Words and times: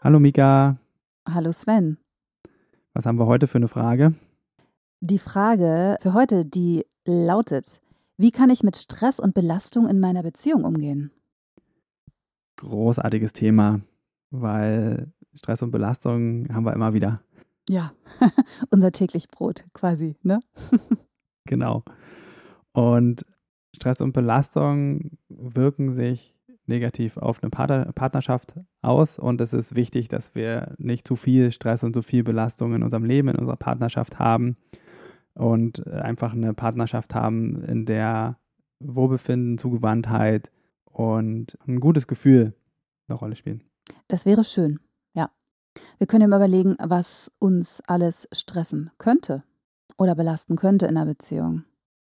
Hallo 0.00 0.20
Mika. 0.20 0.78
Hallo 1.28 1.50
Sven. 1.50 1.98
Was 2.94 3.04
haben 3.04 3.18
wir 3.18 3.26
heute 3.26 3.48
für 3.48 3.58
eine 3.58 3.66
Frage? 3.66 4.14
Die 5.00 5.18
Frage 5.18 5.96
für 6.00 6.14
heute, 6.14 6.44
die 6.44 6.86
lautet, 7.04 7.80
wie 8.16 8.30
kann 8.30 8.48
ich 8.48 8.62
mit 8.62 8.76
Stress 8.76 9.18
und 9.18 9.34
Belastung 9.34 9.88
in 9.88 9.98
meiner 9.98 10.22
Beziehung 10.22 10.62
umgehen? 10.62 11.10
Großartiges 12.58 13.32
Thema, 13.32 13.80
weil 14.30 15.12
Stress 15.34 15.62
und 15.62 15.72
Belastung 15.72 16.46
haben 16.54 16.64
wir 16.64 16.74
immer 16.74 16.94
wieder. 16.94 17.20
Ja, 17.68 17.90
unser 18.70 18.92
täglich 18.92 19.26
Brot 19.28 19.64
quasi, 19.74 20.14
ne? 20.22 20.38
genau. 21.44 21.82
Und 22.72 23.26
Stress 23.74 24.00
und 24.00 24.12
Belastung 24.12 25.18
wirken 25.28 25.90
sich 25.90 26.37
negativ 26.68 27.16
auf 27.16 27.42
eine 27.42 27.50
Partnerschaft 27.50 28.54
aus 28.82 29.18
und 29.18 29.40
es 29.40 29.52
ist 29.52 29.74
wichtig, 29.74 30.08
dass 30.08 30.34
wir 30.34 30.74
nicht 30.78 31.06
zu 31.06 31.16
viel 31.16 31.50
Stress 31.52 31.82
und 31.82 31.94
zu 31.94 32.02
viel 32.02 32.22
Belastung 32.22 32.74
in 32.74 32.82
unserem 32.82 33.04
Leben, 33.04 33.28
in 33.28 33.36
unserer 33.36 33.56
Partnerschaft 33.56 34.18
haben 34.18 34.56
und 35.34 35.86
einfach 35.86 36.32
eine 36.32 36.54
Partnerschaft 36.54 37.14
haben, 37.14 37.62
in 37.64 37.86
der 37.86 38.38
Wohlbefinden, 38.80 39.58
Zugewandtheit 39.58 40.50
und 40.84 41.58
ein 41.66 41.80
gutes 41.80 42.06
Gefühl 42.06 42.54
eine 43.08 43.18
Rolle 43.18 43.36
spielen. 43.36 43.62
Das 44.08 44.26
wäre 44.26 44.44
schön, 44.44 44.80
ja. 45.14 45.30
Wir 45.98 46.06
können 46.06 46.32
überlegen, 46.32 46.76
was 46.78 47.30
uns 47.38 47.82
alles 47.86 48.28
stressen 48.32 48.90
könnte 48.98 49.42
oder 49.96 50.14
belasten 50.14 50.56
könnte 50.56 50.86
in 50.86 50.96
einer 50.96 51.06
Beziehung. 51.06 51.64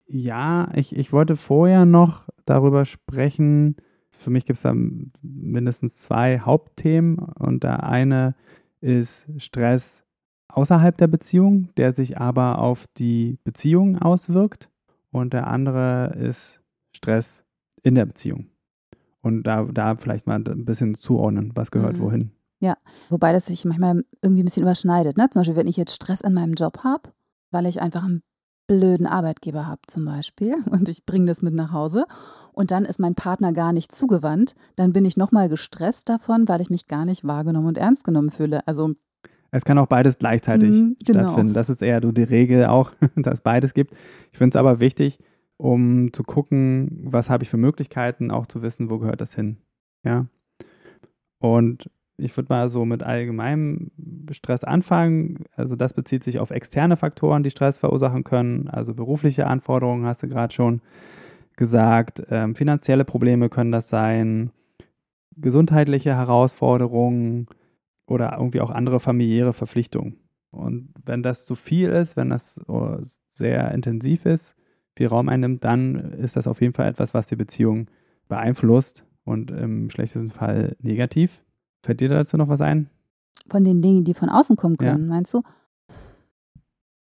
Ja, 0.06 0.68
ich, 0.74 0.96
ich 0.96 1.12
wollte 1.12 1.36
vorher 1.36 1.86
noch 1.86 2.28
darüber 2.44 2.84
sprechen, 2.84 3.76
für 4.20 4.30
mich 4.30 4.44
gibt 4.44 4.58
es 4.58 4.62
da 4.62 4.74
mindestens 5.22 5.96
zwei 5.96 6.40
Hauptthemen 6.40 7.18
und 7.18 7.64
der 7.64 7.84
eine 7.84 8.34
ist 8.80 9.28
Stress 9.38 10.04
außerhalb 10.48 10.96
der 10.96 11.06
Beziehung, 11.06 11.70
der 11.76 11.92
sich 11.92 12.18
aber 12.18 12.58
auf 12.58 12.86
die 12.98 13.38
Beziehung 13.44 13.98
auswirkt 13.98 14.68
und 15.10 15.32
der 15.32 15.46
andere 15.46 16.14
ist 16.18 16.60
Stress 16.94 17.44
in 17.82 17.94
der 17.94 18.06
Beziehung. 18.06 18.46
Und 19.22 19.44
da, 19.44 19.64
da 19.64 19.96
vielleicht 19.96 20.26
mal 20.26 20.42
ein 20.46 20.64
bisschen 20.64 20.98
zuordnen, 20.98 21.52
was 21.54 21.70
gehört 21.70 21.96
mhm. 21.96 22.00
wohin. 22.00 22.30
Ja, 22.60 22.76
wobei 23.08 23.32
das 23.32 23.46
sich 23.46 23.64
manchmal 23.64 24.04
irgendwie 24.22 24.42
ein 24.42 24.46
bisschen 24.46 24.62
überschneidet. 24.62 25.16
Ne? 25.16 25.28
Zum 25.30 25.40
Beispiel, 25.40 25.56
wenn 25.56 25.66
ich 25.66 25.76
jetzt 25.76 25.94
Stress 25.94 26.20
in 26.20 26.34
meinem 26.34 26.54
Job 26.54 26.84
habe, 26.84 27.10
weil 27.50 27.66
ich 27.66 27.80
einfach 27.80 28.04
ein 28.04 28.22
blöden 28.70 29.08
Arbeitgeber 29.08 29.66
habe 29.66 29.80
zum 29.88 30.04
Beispiel 30.04 30.54
und 30.70 30.88
ich 30.88 31.04
bringe 31.04 31.26
das 31.26 31.42
mit 31.42 31.54
nach 31.54 31.72
Hause 31.72 32.06
und 32.52 32.70
dann 32.70 32.84
ist 32.84 33.00
mein 33.00 33.16
Partner 33.16 33.52
gar 33.52 33.72
nicht 33.72 33.92
zugewandt, 33.92 34.54
dann 34.76 34.92
bin 34.92 35.04
ich 35.04 35.16
nochmal 35.16 35.48
gestresst 35.48 36.08
davon, 36.08 36.46
weil 36.46 36.60
ich 36.60 36.70
mich 36.70 36.86
gar 36.86 37.04
nicht 37.04 37.26
wahrgenommen 37.26 37.66
und 37.66 37.78
ernst 37.78 38.04
genommen 38.04 38.30
fühle. 38.30 38.66
Also 38.68 38.94
es 39.50 39.64
kann 39.64 39.78
auch 39.78 39.88
beides 39.88 40.18
gleichzeitig 40.18 40.70
mm, 40.70 40.92
genau. 41.04 41.20
stattfinden. 41.20 41.54
Das 41.54 41.68
ist 41.68 41.82
eher 41.82 42.00
so 42.00 42.12
die 42.12 42.22
Regel 42.22 42.66
auch, 42.66 42.92
dass 43.16 43.34
es 43.34 43.40
beides 43.40 43.74
gibt. 43.74 43.92
Ich 44.30 44.38
finde 44.38 44.56
es 44.56 44.60
aber 44.60 44.78
wichtig, 44.78 45.18
um 45.56 46.12
zu 46.12 46.22
gucken, 46.22 47.00
was 47.02 47.28
habe 47.28 47.42
ich 47.42 47.50
für 47.50 47.56
Möglichkeiten, 47.56 48.30
auch 48.30 48.46
zu 48.46 48.62
wissen, 48.62 48.90
wo 48.90 48.98
gehört 48.98 49.20
das 49.20 49.34
hin. 49.34 49.56
Ja. 50.04 50.26
Und 51.40 51.90
ich 52.20 52.36
würde 52.36 52.52
mal 52.52 52.68
so 52.68 52.84
mit 52.84 53.02
allgemeinem 53.02 53.90
Stress 54.30 54.64
anfangen. 54.64 55.44
Also 55.54 55.76
das 55.76 55.94
bezieht 55.94 56.24
sich 56.24 56.38
auf 56.38 56.50
externe 56.50 56.96
Faktoren, 56.96 57.42
die 57.42 57.50
Stress 57.50 57.78
verursachen 57.78 58.24
können. 58.24 58.68
Also 58.68 58.94
berufliche 58.94 59.46
Anforderungen 59.46 60.06
hast 60.06 60.22
du 60.22 60.28
gerade 60.28 60.52
schon 60.54 60.80
gesagt. 61.56 62.22
Ähm, 62.30 62.54
finanzielle 62.54 63.04
Probleme 63.04 63.48
können 63.48 63.72
das 63.72 63.88
sein. 63.88 64.50
Gesundheitliche 65.36 66.14
Herausforderungen 66.16 67.46
oder 68.06 68.34
irgendwie 68.36 68.60
auch 68.60 68.70
andere 68.70 69.00
familiäre 69.00 69.52
Verpflichtungen. 69.52 70.16
Und 70.50 70.92
wenn 71.04 71.22
das 71.22 71.46
zu 71.46 71.54
viel 71.54 71.90
ist, 71.90 72.16
wenn 72.16 72.30
das 72.30 72.60
sehr 73.28 73.72
intensiv 73.72 74.26
ist, 74.26 74.56
viel 74.96 75.06
Raum 75.06 75.28
einnimmt, 75.28 75.64
dann 75.64 75.94
ist 75.96 76.36
das 76.36 76.46
auf 76.46 76.60
jeden 76.60 76.74
Fall 76.74 76.88
etwas, 76.88 77.14
was 77.14 77.26
die 77.26 77.36
Beziehung 77.36 77.86
beeinflusst 78.28 79.06
und 79.24 79.50
im 79.50 79.90
schlechtesten 79.90 80.30
Fall 80.30 80.76
negativ. 80.80 81.42
Fällt 81.82 82.00
dir 82.00 82.08
dazu 82.08 82.36
noch 82.36 82.48
was 82.48 82.60
ein? 82.60 82.90
Von 83.48 83.64
den 83.64 83.82
Dingen, 83.82 84.04
die 84.04 84.14
von 84.14 84.28
außen 84.28 84.56
kommen 84.56 84.76
können, 84.76 85.04
ja. 85.04 85.14
meinst 85.14 85.34
du? 85.34 85.42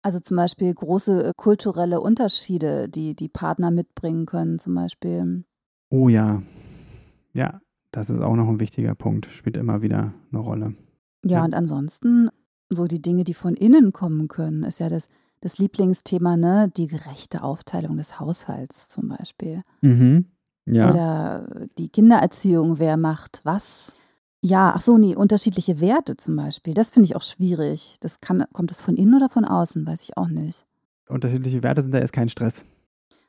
Also 0.03 0.21
zum 0.21 0.37
Beispiel 0.37 0.73
große 0.73 1.29
äh, 1.29 1.33
kulturelle 1.37 2.01
Unterschiede, 2.01 2.89
die 2.89 3.15
die 3.15 3.29
Partner 3.29 3.71
mitbringen 3.71 4.27
können, 4.27 4.59
zum 4.59 4.75
Beispiel. 4.75 5.45
Oh 5.91 6.09
ja. 6.09 6.43
Ja, 7.33 7.61
das 7.91 8.09
ist 8.09 8.21
auch 8.21 8.37
noch 8.37 8.49
ein 8.49 8.61
wichtiger 8.61 8.95
Punkt, 8.95 9.27
spielt 9.27 9.57
immer 9.57 9.83
wieder 9.83 10.15
eine 10.31 10.41
Rolle. 10.41 10.75
Ja, 11.25 11.39
ja. 11.39 11.45
und 11.45 11.55
ansonsten 11.55 12.31
so 12.71 12.87
die 12.87 13.03
Dinge, 13.03 13.25
die 13.25 13.35
von 13.35 13.55
innen 13.55 13.93
kommen 13.93 14.29
können, 14.29 14.63
ist 14.63 14.79
ja 14.79 14.89
das, 14.89 15.09
das 15.41 15.59
Lieblingsthema, 15.59 16.37
ne? 16.37 16.71
Die 16.77 16.87
gerechte 16.87 17.43
Aufteilung 17.43 17.97
des 17.97 18.21
Haushalts 18.21 18.89
zum 18.89 19.09
Beispiel. 19.09 19.63
Mhm. 19.81 20.27
Ja. 20.67 20.91
Oder 20.91 21.67
die 21.79 21.89
Kindererziehung, 21.89 22.79
wer 22.79 22.97
macht 22.97 23.41
was. 23.45 23.97
Ja, 24.41 24.73
ach 24.75 24.81
so, 24.81 24.99
nee, 24.99 25.17
unterschiedliche 25.17 25.81
Werte 25.81 26.17
zum 26.17 26.37
Beispiel. 26.37 26.75
Das 26.75 26.91
finde 26.91 27.07
ich 27.07 27.17
auch 27.17 27.23
schwierig. 27.23 27.97
Das 28.01 28.21
kann, 28.21 28.45
kommt 28.53 28.71
das 28.71 28.81
von 28.81 28.97
innen 28.97 29.15
oder 29.15 29.29
von 29.29 29.45
außen? 29.45 29.87
Weiß 29.87 30.03
ich 30.03 30.17
auch 30.17 30.29
nicht. 30.29 30.65
Unterschiedliche 31.09 31.63
Werte 31.63 31.83
sind 31.83 31.93
da 31.93 31.99
erst 31.99 32.13
kein 32.13 32.29
Stress. 32.29 32.65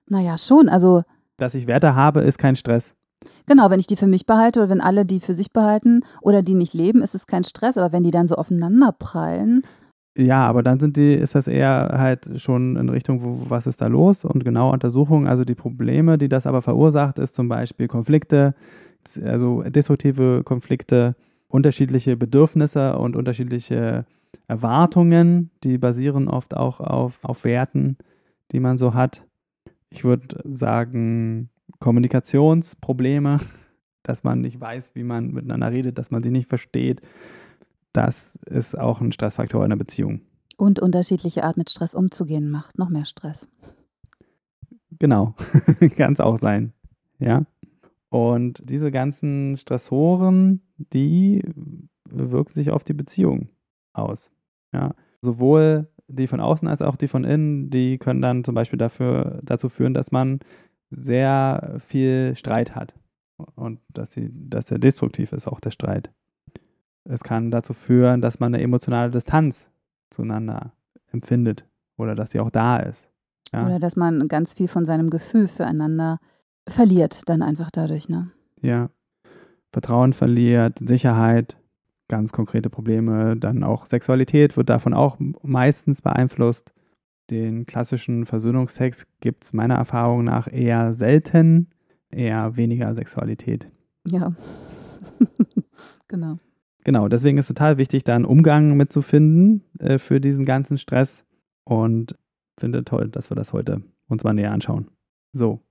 Naja, 0.07 0.37
schon. 0.37 0.69
Also. 0.69 1.03
Dass 1.37 1.55
ich 1.55 1.65
Werte 1.65 1.95
habe, 1.95 2.21
ist 2.21 2.37
kein 2.37 2.55
Stress. 2.55 2.93
Genau, 3.47 3.69
wenn 3.69 3.79
ich 3.79 3.87
die 3.87 3.95
für 3.95 4.07
mich 4.07 4.25
behalte 4.25 4.59
oder 4.59 4.69
wenn 4.69 4.81
alle 4.81 5.05
die 5.05 5.19
für 5.19 5.33
sich 5.33 5.51
behalten 5.51 6.01
oder 6.21 6.41
die 6.41 6.53
nicht 6.53 6.73
leben, 6.73 7.01
ist 7.01 7.15
es 7.15 7.27
kein 7.27 7.43
Stress. 7.43 7.77
Aber 7.77 7.91
wenn 7.91 8.03
die 8.03 8.11
dann 8.11 8.27
so 8.27 8.35
aufeinander 8.35 8.91
prallen. 8.91 9.63
Ja, 10.17 10.47
aber 10.47 10.63
dann 10.63 10.79
sind 10.79 10.97
die, 10.97 11.13
ist 11.13 11.35
das 11.35 11.47
eher 11.47 11.95
halt 11.97 12.29
schon 12.35 12.75
in 12.75 12.89
Richtung, 12.89 13.23
wo, 13.23 13.49
was 13.49 13.67
ist 13.67 13.81
da 13.81 13.87
los? 13.87 14.25
Und 14.25 14.43
genau 14.43 14.71
Untersuchungen, 14.71 15.27
also 15.27 15.43
die 15.45 15.55
Probleme, 15.55 16.17
die 16.17 16.29
das 16.29 16.45
aber 16.45 16.61
verursacht, 16.61 17.19
ist 17.19 17.35
zum 17.35 17.47
Beispiel 17.47 17.87
Konflikte, 17.87 18.53
also 19.23 19.63
destruktive 19.63 20.43
Konflikte, 20.43 21.15
unterschiedliche 21.47 22.15
Bedürfnisse 22.15 22.97
und 22.97 23.15
unterschiedliche 23.15 24.05
Erwartungen, 24.47 25.51
die 25.63 25.77
basieren 25.77 26.27
oft 26.27 26.55
auch 26.55 26.79
auf, 26.79 27.23
auf 27.23 27.43
Werten, 27.43 27.97
die 28.51 28.59
man 28.59 28.77
so 28.77 28.93
hat. 28.93 29.23
Ich 29.89 30.03
würde 30.03 30.41
sagen, 30.43 31.49
Kommunikationsprobleme, 31.79 33.39
dass 34.03 34.23
man 34.23 34.41
nicht 34.41 34.59
weiß, 34.59 34.91
wie 34.95 35.03
man 35.03 35.31
miteinander 35.31 35.71
redet, 35.71 35.97
dass 35.97 36.11
man 36.11 36.23
sie 36.23 36.31
nicht 36.31 36.49
versteht. 36.49 37.01
Das 37.93 38.37
ist 38.45 38.77
auch 38.77 39.01
ein 39.01 39.11
Stressfaktor 39.11 39.63
in 39.63 39.69
der 39.69 39.77
Beziehung. 39.77 40.21
Und 40.57 40.79
unterschiedliche 40.79 41.43
Art 41.43 41.57
mit 41.57 41.69
Stress 41.69 41.95
umzugehen 41.95 42.49
macht 42.49 42.77
noch 42.77 42.89
mehr 42.89 43.05
Stress. 43.05 43.49
Genau, 44.99 45.33
kann 45.95 46.13
es 46.13 46.19
auch 46.19 46.37
sein. 46.39 46.73
Ja. 47.19 47.45
Und 48.09 48.61
diese 48.63 48.91
ganzen 48.91 49.55
Stressoren, 49.55 50.61
die 50.77 51.43
wirken 52.09 52.53
sich 52.53 52.71
auf 52.71 52.83
die 52.83 52.93
Beziehung 52.93 53.49
aus. 53.93 54.31
Ja, 54.73 54.95
sowohl 55.21 55.87
die 56.07 56.27
von 56.27 56.39
außen 56.39 56.67
als 56.67 56.81
auch 56.81 56.95
die 56.95 57.07
von 57.07 57.23
innen, 57.23 57.69
die 57.69 57.97
können 57.97 58.21
dann 58.21 58.43
zum 58.43 58.55
Beispiel 58.55 58.79
dafür, 58.79 59.39
dazu 59.43 59.69
führen, 59.69 59.93
dass 59.93 60.11
man 60.11 60.39
sehr 60.89 61.77
viel 61.85 62.35
Streit 62.35 62.75
hat 62.75 62.95
und 63.55 63.79
dass, 63.89 64.09
die, 64.09 64.31
dass 64.49 64.71
er 64.71 64.79
destruktiv 64.79 65.31
ist, 65.33 65.47
auch 65.47 65.59
der 65.59 65.71
Streit. 65.71 66.11
Es 67.03 67.23
kann 67.23 67.51
dazu 67.51 67.73
führen, 67.73 68.21
dass 68.21 68.39
man 68.39 68.53
eine 68.53 68.63
emotionale 68.63 69.11
Distanz 69.11 69.69
zueinander 70.09 70.73
empfindet 71.11 71.65
oder 71.97 72.15
dass 72.15 72.31
sie 72.31 72.39
auch 72.39 72.49
da 72.49 72.77
ist. 72.77 73.09
Ja? 73.53 73.65
Oder 73.65 73.79
dass 73.79 73.95
man 73.95 74.27
ganz 74.27 74.53
viel 74.55 74.67
von 74.67 74.85
seinem 74.85 75.09
Gefühl 75.09 75.47
füreinander 75.47 76.19
verliert 76.69 77.27
dann 77.27 77.41
einfach 77.41 77.71
dadurch, 77.71 78.09
ne? 78.09 78.31
Ja. 78.61 78.89
Vertrauen 79.71 80.13
verliert, 80.13 80.79
Sicherheit, 80.79 81.57
ganz 82.07 82.31
konkrete 82.31 82.69
Probleme, 82.69 83.37
dann 83.37 83.63
auch 83.63 83.85
Sexualität 83.85 84.57
wird 84.57 84.69
davon 84.69 84.93
auch 84.93 85.17
meistens 85.43 86.01
beeinflusst. 86.01 86.73
Den 87.29 87.67
klassischen 87.67 88.25
Versöhnungstext 88.25 89.05
gibt 89.21 89.43
es 89.43 89.53
meiner 89.53 89.75
Erfahrung 89.75 90.23
nach 90.23 90.51
eher 90.51 90.93
selten, 90.95 91.69
eher 92.09 92.57
weniger 92.57 92.95
Sexualität. 92.95 93.69
Ja, 94.07 94.33
genau. 96.07 96.39
genau, 96.83 97.07
deswegen 97.07 97.37
ist 97.37 97.47
total 97.47 97.77
wichtig, 97.77 98.03
da 98.03 98.15
einen 98.15 98.25
Umgang 98.25 98.75
mitzufinden 98.75 99.63
äh, 99.77 99.99
für 99.99 100.19
diesen 100.19 100.45
ganzen 100.45 100.79
Stress 100.79 101.23
und 101.63 102.15
finde 102.57 102.83
toll, 102.83 103.09
dass 103.09 103.29
wir 103.29 103.35
das 103.35 103.53
heute 103.53 103.83
uns 104.07 104.23
mal 104.23 104.33
näher 104.33 104.51
anschauen. 104.51 104.89
So. 105.31 105.61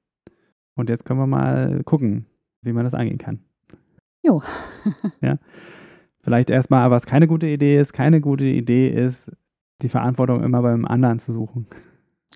Und 0.78 0.88
jetzt 0.88 1.04
können 1.04 1.18
wir 1.18 1.26
mal 1.26 1.82
gucken, 1.82 2.26
wie 2.62 2.72
man 2.72 2.84
das 2.84 2.94
angehen 2.94 3.18
kann. 3.18 3.40
Jo. 4.22 4.42
ja. 5.20 5.38
Vielleicht 6.20 6.50
erstmal, 6.50 6.88
was 6.92 7.04
keine 7.04 7.26
gute 7.26 7.48
Idee 7.48 7.78
ist. 7.78 7.92
Keine 7.92 8.20
gute 8.20 8.44
Idee 8.44 8.88
ist, 8.88 9.28
die 9.82 9.88
Verantwortung 9.88 10.42
immer 10.44 10.62
beim 10.62 10.84
anderen 10.84 11.18
zu 11.18 11.32
suchen. 11.32 11.66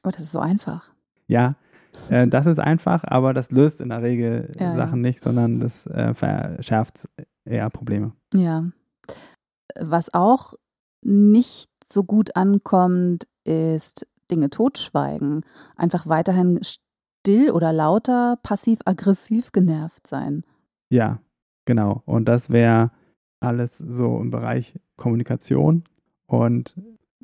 Aber 0.02 0.10
das 0.10 0.22
ist 0.22 0.32
so 0.32 0.40
einfach. 0.40 0.92
Ja, 1.28 1.54
äh, 2.08 2.26
das 2.26 2.46
ist 2.46 2.58
einfach, 2.58 3.04
aber 3.04 3.32
das 3.32 3.52
löst 3.52 3.80
in 3.80 3.90
der 3.90 4.02
Regel 4.02 4.50
ja, 4.58 4.74
Sachen 4.74 5.04
ja. 5.04 5.08
nicht, 5.08 5.20
sondern 5.20 5.60
das 5.60 5.86
äh, 5.86 6.12
verschärft 6.12 7.08
eher 7.44 7.70
Probleme. 7.70 8.12
Ja. 8.34 8.64
Was 9.78 10.12
auch 10.12 10.54
nicht 11.02 11.70
so 11.88 12.02
gut 12.02 12.34
ankommt, 12.34 13.28
ist 13.44 14.04
Dinge 14.32 14.50
totschweigen. 14.50 15.44
Einfach 15.76 16.08
weiterhin 16.08 16.58
still 17.22 17.50
oder 17.52 17.72
lauter, 17.72 18.38
passiv-aggressiv 18.42 19.52
genervt 19.52 20.06
sein. 20.06 20.44
Ja, 20.90 21.20
genau. 21.64 22.02
Und 22.04 22.26
das 22.26 22.50
wäre 22.50 22.90
alles 23.40 23.78
so 23.78 24.18
im 24.18 24.30
Bereich 24.30 24.78
Kommunikation. 24.96 25.84
Und 26.26 26.76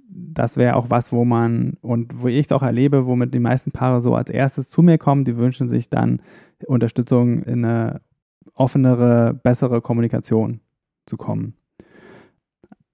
das 0.09 0.57
wäre 0.57 0.77
auch 0.77 0.89
was, 0.89 1.13
wo 1.13 1.25
man 1.25 1.75
und 1.81 2.23
wo 2.23 2.29
ich 2.29 2.47
es 2.47 2.53
auch 2.53 2.63
erlebe, 2.63 3.07
womit 3.07 3.35
die 3.35 3.41
meisten 3.41 3.73
Paare 3.73 4.01
so 4.01 4.15
als 4.15 4.31
erstes 4.31 4.69
zu 4.69 4.83
mir 4.83 4.99
kommen, 4.99 5.25
die 5.25 5.37
wünschen 5.37 5.69
sich 5.69 5.91
dann 5.91 6.23
Unterstützung 6.67 7.43
in 7.43 7.65
eine 7.65 8.01
offenere, 8.55 9.35
bessere 9.35 9.81
Kommunikation 9.81 10.61
zu 11.07 11.17
kommen. 11.17 11.55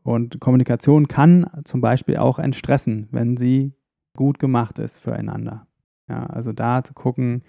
Und 0.03 0.41
Kommunikation 0.41 1.09
kann 1.09 1.51
zum 1.65 1.81
Beispiel 1.81 2.17
auch 2.17 2.39
entstressen, 2.39 3.09
wenn 3.11 3.37
sie 3.37 3.75
gut 4.17 4.39
gemacht 4.39 4.79
ist 4.79 4.99
füreinander. 4.99 5.67
Ja, 6.09 6.27
also 6.27 6.53
da 6.53 6.85
zu 6.85 6.95
gucken, 6.95 7.43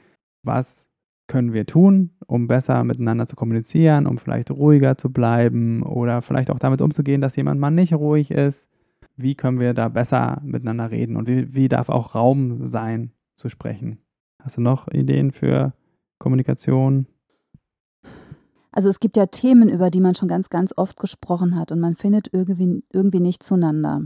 was 0.43 0.89
können 1.27 1.53
wir 1.53 1.65
tun, 1.65 2.11
um 2.27 2.47
besser 2.47 2.83
miteinander 2.83 3.25
zu 3.25 3.35
kommunizieren, 3.35 4.05
um 4.05 4.17
vielleicht 4.17 4.51
ruhiger 4.51 4.97
zu 4.97 5.11
bleiben 5.11 5.81
oder 5.83 6.21
vielleicht 6.21 6.51
auch 6.51 6.59
damit 6.59 6.81
umzugehen, 6.81 7.21
dass 7.21 7.35
jemand 7.35 7.59
mal 7.59 7.71
nicht 7.71 7.93
ruhig 7.93 8.31
ist 8.31 8.69
wie 9.17 9.35
können 9.35 9.59
wir 9.59 9.73
da 9.73 9.89
besser 9.89 10.41
miteinander 10.43 10.91
reden 10.91 11.15
und 11.15 11.27
wie, 11.27 11.53
wie 11.53 11.69
darf 11.69 11.89
auch 11.89 12.15
Raum 12.15 12.67
sein 12.67 13.11
zu 13.35 13.49
sprechen. 13.49 13.99
Hast 14.41 14.57
du 14.57 14.61
noch 14.61 14.87
Ideen 14.89 15.31
für 15.31 15.73
Kommunikation? 16.19 17.07
Also 18.71 18.89
es 18.89 18.99
gibt 18.99 19.15
ja 19.15 19.25
Themen, 19.27 19.69
über 19.69 19.89
die 19.89 20.01
man 20.01 20.15
schon 20.15 20.27
ganz, 20.27 20.49
ganz 20.49 20.73
oft 20.77 20.99
gesprochen 20.99 21.55
hat 21.55 21.71
und 21.71 21.79
man 21.79 21.95
findet 21.95 22.33
irgendwie, 22.33 22.83
irgendwie 22.91 23.21
nicht 23.21 23.41
zueinander. 23.41 24.01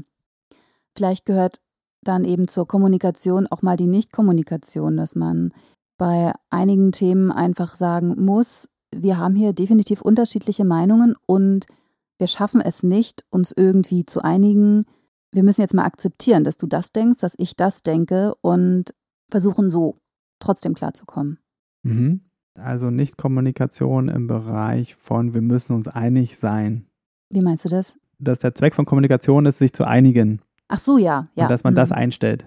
Vielleicht 0.95 1.25
gehört 1.25 1.61
dann 2.03 2.23
eben 2.25 2.47
zur 2.47 2.67
Kommunikation 2.67 3.47
auch 3.47 3.61
mal 3.61 3.77
die 3.77 3.87
Nichtkommunikation, 3.87 4.97
dass 4.97 5.15
man 5.15 5.53
bei 5.97 6.31
einigen 6.49 6.91
Themen 6.91 7.31
einfach 7.31 7.75
sagen 7.75 8.23
muss, 8.23 8.69
wir 8.95 9.17
haben 9.17 9.35
hier 9.35 9.53
definitiv 9.53 10.01
unterschiedliche 10.01 10.65
Meinungen 10.65 11.15
und 11.25 11.65
wir 12.17 12.27
schaffen 12.27 12.61
es 12.61 12.83
nicht, 12.83 13.23
uns 13.29 13.53
irgendwie 13.55 14.05
zu 14.05 14.21
einigen, 14.21 14.83
wir 15.31 15.43
müssen 15.43 15.61
jetzt 15.61 15.73
mal 15.73 15.85
akzeptieren, 15.85 16.43
dass 16.43 16.57
du 16.57 16.67
das 16.67 16.91
denkst, 16.91 17.19
dass 17.19 17.35
ich 17.37 17.55
das 17.55 17.81
denke 17.81 18.33
und 18.41 18.93
versuchen 19.29 19.69
so 19.69 19.97
trotzdem 20.39 20.73
klarzukommen. 20.73 21.39
Mhm. 21.83 22.21
Also 22.55 22.89
nicht 22.89 23.17
Kommunikation 23.17 24.09
im 24.09 24.27
Bereich 24.27 24.95
von 24.95 25.33
wir 25.33 25.41
müssen 25.41 25.75
uns 25.75 25.87
einig 25.87 26.37
sein. 26.37 26.87
Wie 27.29 27.41
meinst 27.41 27.65
du 27.65 27.69
das? 27.69 27.97
Dass 28.17 28.39
der 28.39 28.53
Zweck 28.55 28.75
von 28.75 28.85
Kommunikation 28.85 29.45
ist, 29.45 29.59
sich 29.59 29.71
zu 29.71 29.85
einigen. 29.85 30.41
Ach 30.69 30.79
so, 30.79 30.97
ja. 30.97 31.27
ja. 31.35 31.45
Und 31.45 31.51
dass 31.51 31.63
man 31.63 31.73
mhm. 31.73 31.77
das 31.77 31.91
einstellt. 31.91 32.45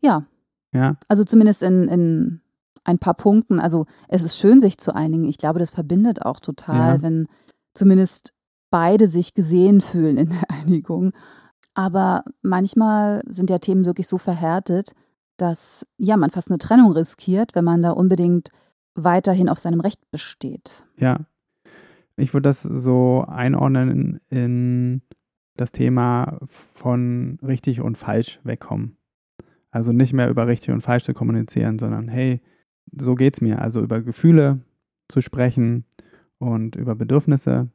Ja. 0.00 0.26
Ja. 0.72 0.96
Also 1.08 1.24
zumindest 1.24 1.62
in, 1.62 1.88
in 1.88 2.40
ein 2.84 2.98
paar 2.98 3.14
Punkten. 3.14 3.60
Also 3.60 3.86
es 4.08 4.22
ist 4.22 4.38
schön, 4.38 4.60
sich 4.60 4.78
zu 4.78 4.94
einigen. 4.94 5.24
Ich 5.24 5.38
glaube, 5.38 5.58
das 5.58 5.70
verbindet 5.70 6.22
auch 6.22 6.40
total, 6.40 6.96
ja. 6.96 7.02
wenn 7.02 7.28
zumindest 7.74 8.32
beide 8.70 9.06
sich 9.06 9.34
gesehen 9.34 9.80
fühlen 9.80 10.16
in 10.16 10.30
der 10.30 10.50
Einigung. 10.62 11.12
Aber 11.74 12.24
manchmal 12.42 13.22
sind 13.28 13.50
ja 13.50 13.58
Themen 13.58 13.86
wirklich 13.86 14.08
so 14.08 14.18
verhärtet, 14.18 14.92
dass 15.36 15.86
ja 15.96 16.16
man 16.16 16.30
fast 16.30 16.48
eine 16.48 16.58
Trennung 16.58 16.92
riskiert, 16.92 17.54
wenn 17.54 17.64
man 17.64 17.82
da 17.82 17.92
unbedingt 17.92 18.48
weiterhin 18.94 19.48
auf 19.48 19.58
seinem 19.58 19.80
Recht 19.80 20.10
besteht. 20.10 20.84
Ja. 20.96 21.20
Ich 22.16 22.34
würde 22.34 22.48
das 22.48 22.62
so 22.62 23.24
einordnen 23.26 23.90
in, 23.90 24.20
in 24.28 25.02
das 25.56 25.72
Thema 25.72 26.38
von 26.48 27.38
richtig 27.42 27.80
und 27.80 27.98
falsch 27.98 28.40
wegkommen. 28.44 28.96
Also 29.70 29.92
nicht 29.92 30.12
mehr 30.12 30.28
über 30.28 30.46
richtig 30.46 30.70
und 30.70 30.80
falsch 30.80 31.04
zu 31.04 31.14
kommunizieren, 31.14 31.78
sondern 31.78 32.08
hey, 32.08 32.40
so 32.92 33.14
geht's 33.14 33.40
mir. 33.40 33.60
Also 33.60 33.80
über 33.82 34.02
Gefühle 34.02 34.60
zu 35.08 35.20
sprechen 35.20 35.84
und 36.38 36.76
über 36.76 36.94
Bedürfnisse 36.94 37.68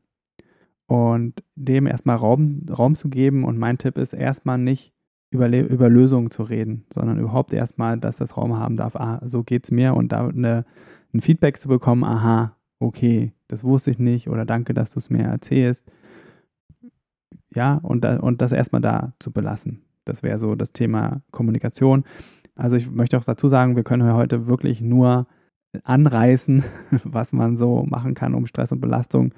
und 0.87 1.43
dem 1.55 1.87
erstmal 1.87 2.17
Raum, 2.17 2.65
Raum 2.69 2.95
zu 2.95 3.09
geben. 3.09 3.43
Und 3.43 3.57
mein 3.57 3.77
Tipp 3.77 3.97
ist 3.97 4.13
erstmal 4.13 4.57
nicht 4.57 4.93
über, 5.31 5.47
über 5.47 5.89
Lösungen 5.89 6.31
zu 6.31 6.43
reden, 6.43 6.85
sondern 6.93 7.19
überhaupt 7.19 7.53
erstmal, 7.53 7.97
dass 7.97 8.17
das 8.17 8.37
Raum 8.37 8.57
haben 8.57 8.77
darf, 8.77 8.95
ah, 8.95 9.21
so 9.25 9.43
geht's 9.43 9.71
mir 9.71 9.95
und 9.95 10.11
da 10.11 10.27
eine, 10.27 10.65
ein 11.13 11.21
Feedback 11.21 11.57
zu 11.57 11.67
bekommen, 11.67 12.03
aha, 12.03 12.55
okay, 12.79 13.33
das 13.47 13.63
wusste 13.63 13.91
ich 13.91 13.99
nicht 13.99 14.29
oder 14.29 14.45
danke, 14.45 14.73
dass 14.73 14.91
du 14.91 14.99
es 14.99 15.09
mir 15.09 15.23
erzählst. 15.23 15.85
Ja, 17.53 17.75
und, 17.75 18.05
und 18.05 18.41
das 18.41 18.51
erstmal 18.51 18.81
da 18.81 19.13
zu 19.19 19.31
belassen. 19.31 19.83
Das 20.03 20.23
wäre 20.23 20.39
so 20.39 20.55
das 20.55 20.71
Thema 20.71 21.21
Kommunikation. 21.31 22.03
Also 22.55 22.75
ich 22.75 22.89
möchte 22.89 23.17
auch 23.17 23.23
dazu 23.23 23.47
sagen, 23.47 23.75
wir 23.75 23.83
können 23.83 24.13
heute 24.13 24.47
wirklich 24.47 24.81
nur 24.81 25.27
anreißen, 25.83 26.63
was 27.03 27.33
man 27.33 27.57
so 27.57 27.83
machen 27.83 28.13
kann, 28.13 28.33
um 28.33 28.45
Stress 28.45 28.71
und 28.71 28.81
Belastung 28.81 29.33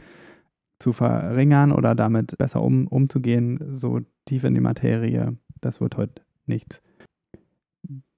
zu 0.79 0.93
verringern 0.93 1.71
oder 1.71 1.95
damit 1.95 2.37
besser 2.37 2.61
um, 2.61 2.87
umzugehen, 2.87 3.59
so 3.73 4.01
tief 4.25 4.43
in 4.43 4.53
die 4.53 4.61
Materie, 4.61 5.35
das 5.59 5.81
wird 5.81 5.97
heute 5.97 6.21
nichts. 6.45 6.83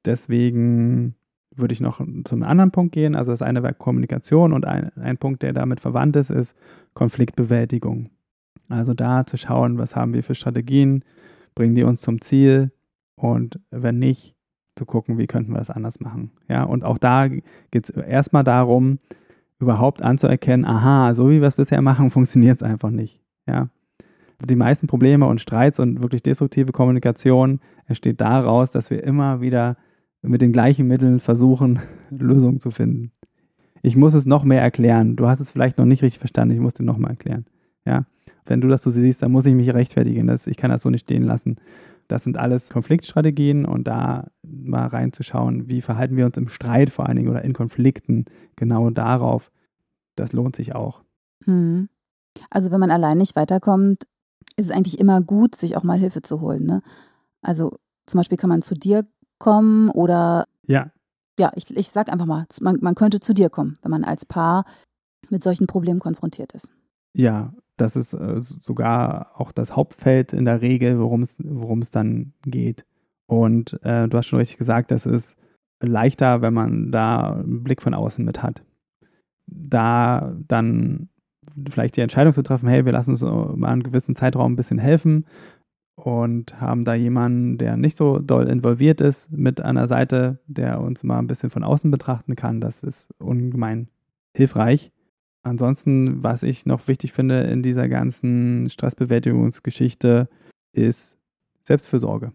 Deswegen 0.04 1.16
würde 1.56 1.74
ich 1.74 1.82
noch 1.82 2.02
zum 2.26 2.44
anderen 2.44 2.72
Punkt 2.72 2.94
gehen. 2.94 3.16
Also 3.16 3.32
das 3.32 3.42
eine 3.42 3.64
war 3.64 3.74
Kommunikation 3.74 4.54
und 4.54 4.66
ein, 4.66 4.92
ein 4.98 5.18
Punkt, 5.18 5.44
der 5.44 5.54
damit 5.54 5.80
verwandt 5.80 6.16
ist, 6.16 6.30
ist 6.30 6.56
Konfliktbewältigung. 6.94 8.10
Also 8.68 8.94
da 8.94 9.26
zu 9.26 9.38
schauen, 9.38 9.78
was 9.78 9.96
haben 9.96 10.14
wir 10.14 10.24
für 10.24 10.36
Strategien, 10.36 11.04
bringen 11.56 11.76
die 11.76 11.84
uns 11.84 12.02
zum 12.02 12.22
Ziel 12.22 12.72
und 13.16 13.60
wenn 13.72 14.00
nicht, 14.00 14.36
zu 14.80 14.86
gucken, 14.86 15.18
wie 15.18 15.28
könnten 15.28 15.52
wir 15.52 15.60
das 15.60 15.70
anders 15.70 16.00
machen. 16.00 16.32
Ja, 16.48 16.64
und 16.64 16.84
auch 16.84 16.98
da 16.98 17.28
geht 17.28 17.44
es 17.74 17.90
erstmal 17.90 18.44
darum, 18.44 19.00
überhaupt 19.60 20.02
anzuerkennen, 20.02 20.66
aha, 20.66 21.14
so 21.14 21.30
wie 21.30 21.42
wir 21.42 21.48
es 21.48 21.56
bisher 21.56 21.82
machen, 21.82 22.12
funktioniert 22.12 22.58
es 22.58 22.64
einfach 22.64 22.90
nicht. 22.90 23.22
Ja. 23.46 23.70
Die 24.44 24.56
meisten 24.56 24.88
Probleme 24.88 25.28
und 25.28 25.42
Streits 25.42 25.80
und 25.80 26.02
wirklich 26.02 26.24
destruktive 26.24 26.72
Kommunikation 26.72 27.60
entsteht 27.88 28.22
daraus, 28.22 28.72
dass 28.72 28.90
wir 28.90 29.04
immer 29.04 29.42
wieder 29.42 29.76
mit 30.22 30.42
den 30.42 30.54
gleichen 30.54 30.88
Mitteln 30.88 31.20
versuchen, 31.20 31.80
Lösungen 32.10 32.62
zu 32.62 32.72
finden. 32.72 33.12
Ich 33.82 33.98
muss 33.98 34.14
es 34.14 34.26
noch 34.26 34.46
mehr 34.46 34.62
erklären. 34.62 35.18
Du 35.18 35.28
hast 35.28 35.42
es 35.42 35.52
vielleicht 35.52 35.78
noch 35.78 35.86
nicht 35.86 36.04
richtig 36.04 36.20
verstanden. 36.20 36.54
Ich 36.54 36.62
muss 36.62 36.74
dir 36.74 36.84
noch 36.84 36.98
mal 36.98 37.10
erklären. 37.10 37.46
Ja. 37.86 38.06
Wenn 38.46 38.62
du 38.62 38.68
das 38.68 38.82
so 38.82 38.90
siehst, 38.90 39.22
dann 39.22 39.32
muss 39.32 39.46
ich 39.46 39.54
mich 39.54 39.74
rechtfertigen. 39.74 40.28
Das, 40.28 40.48
ich 40.48 40.58
kann 40.58 40.72
das 40.72 40.82
so 40.82 40.90
nicht 40.90 41.04
stehen 41.04 41.24
lassen. 41.24 41.58
Das 42.08 42.24
sind 42.24 42.38
alles 42.38 42.70
Konfliktstrategien 42.70 43.66
und 43.66 43.88
da 43.88 44.28
mal 44.42 44.88
reinzuschauen, 44.88 45.70
wie 45.70 45.82
verhalten 45.82 46.18
wir 46.18 46.26
uns 46.26 46.38
im 46.38 46.48
Streit 46.48 46.90
vor 46.90 47.06
allen 47.06 47.18
Dingen 47.18 47.30
oder 47.30 47.44
in 47.44 47.54
Konflikten, 47.54 48.26
genau 48.56 48.90
darauf, 48.90 49.52
das 50.16 50.34
lohnt 50.34 50.56
sich 50.56 50.74
auch. 50.74 51.04
Hm. 51.46 51.88
Also 52.50 52.72
wenn 52.72 52.80
man 52.80 52.92
allein 52.92 53.20
nicht 53.20 53.36
weiterkommt, 53.36 54.06
ist 54.56 54.66
es 54.66 54.72
eigentlich 54.72 55.00
immer 55.00 55.22
gut, 55.22 55.56
sich 55.56 55.78
auch 55.78 55.84
mal 55.84 56.00
Hilfe 56.00 56.22
zu 56.22 56.42
holen. 56.42 56.66
Ne? 56.66 56.82
Also 57.42 57.78
zum 58.08 58.18
Beispiel 58.18 58.38
kann 58.38 58.50
man 58.50 58.64
zu 58.64 58.76
dir 58.76 59.06
kommen 59.38 59.90
oder 59.90 60.48
ja. 60.66 60.92
Ja, 61.40 61.54
ich, 61.56 61.76
ich 61.76 61.90
sag 61.90 62.12
einfach 62.12 62.26
mal, 62.26 62.46
man, 62.60 62.80
man 62.82 62.96
könnte 62.96 63.22
zu 63.22 63.34
dir 63.34 63.50
kommen, 63.50 63.78
wenn 63.82 63.92
man 63.92 64.04
als 64.04 64.26
Paar 64.26 64.66
mit 65.30 65.42
solchen 65.42 65.68
Problemen 65.68 66.02
konfrontiert 66.02 66.52
ist. 66.52 66.70
Ja, 67.14 67.54
das 67.82 67.96
ist 67.96 68.14
äh, 68.14 68.40
sogar 68.40 69.32
auch 69.36 69.52
das 69.52 69.76
Hauptfeld 69.76 70.34
in 70.34 70.46
der 70.46 70.62
Regel, 70.62 71.00
worum 71.00 71.22
es 71.24 71.92
dann 71.92 72.34
geht. 72.46 72.86
Und 73.26 73.80
äh, 73.84 74.08
du 74.08 74.18
hast 74.18 74.28
schon 74.28 74.40
richtig 74.40 74.58
gesagt, 74.58 74.92
das 74.92 75.06
ist 75.06 75.38
leichter, 75.82 76.42
wenn 76.42 76.54
man 76.54 76.92
da 76.92 77.34
einen 77.34 77.64
Blick 77.64 77.82
von 77.82 77.94
außen 77.94 78.24
mit 78.26 78.44
hat. 78.44 78.64
Da 79.46 80.36
dann 80.48 81.10
vielleicht 81.70 81.96
die 81.96 82.02
Entscheidung 82.02 82.34
zu 82.34 82.44
treffen, 82.44 82.70
hey, 82.70 82.86
wir 82.86 82.92
lassen 82.92 83.12
uns 83.12 83.22
mal 83.22 83.70
einen 83.70 83.84
gewissen 83.84 84.16
Zeitraum 84.16 84.54
ein 84.54 84.56
bisschen 84.56 84.80
helfen 84.80 85.26
und 85.96 86.60
haben 86.62 86.86
da 86.86 86.94
jemanden, 86.94 87.58
der 87.58 87.78
nicht 87.78 87.98
so 87.98 88.20
doll 88.20 88.48
involviert 88.48 89.02
ist, 89.02 89.32
mit 89.32 89.62
an 89.62 89.76
der 89.76 89.88
Seite, 89.88 90.40
der 90.48 90.80
uns 90.80 91.04
mal 91.04 91.20
ein 91.20 91.28
bisschen 91.28 91.50
von 91.50 91.64
außen 91.64 91.92
betrachten 91.92 92.36
kann. 92.36 92.62
Das 92.62 92.84
ist 92.84 93.10
ungemein 93.20 93.90
hilfreich. 94.34 94.92
Ansonsten, 95.44 96.24
was 96.24 96.44
ich 96.44 96.66
noch 96.66 96.88
wichtig 96.88 97.14
finde 97.14 97.42
in 97.42 97.64
dieser 97.64 97.88
ganzen 97.90 98.70
Stressbewältigungsgeschichte, 98.70 100.30
ist 100.74 101.18
Selbstfürsorge, 101.64 102.32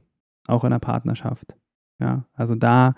auch 0.47 0.65
in 0.65 0.71
der 0.71 0.79
Partnerschaft. 0.79 1.57
Ja, 2.01 2.27
also 2.35 2.55
da 2.55 2.95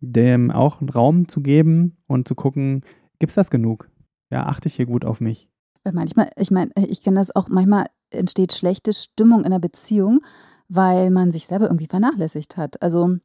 dem 0.00 0.50
auch 0.50 0.80
Raum 0.94 1.28
zu 1.28 1.40
geben 1.40 1.96
und 2.06 2.28
zu 2.28 2.34
gucken, 2.34 2.82
gibt 3.18 3.30
es 3.30 3.36
das 3.36 3.50
genug? 3.50 3.88
Ja, 4.30 4.46
achte 4.46 4.68
ich 4.68 4.74
hier 4.74 4.86
gut 4.86 5.04
auf 5.04 5.20
mich? 5.20 5.48
Manchmal, 5.90 6.30
ich 6.36 6.50
meine, 6.50 6.70
ich 6.76 7.02
kenne 7.02 7.18
das 7.18 7.34
auch, 7.34 7.48
manchmal 7.48 7.86
entsteht 8.10 8.52
schlechte 8.52 8.92
Stimmung 8.92 9.44
in 9.44 9.50
der 9.50 9.58
Beziehung, 9.58 10.20
weil 10.68 11.10
man 11.10 11.30
sich 11.30 11.46
selber 11.46 11.66
irgendwie 11.66 11.86
vernachlässigt 11.86 12.56
hat. 12.56 12.80
Also 12.82 13.16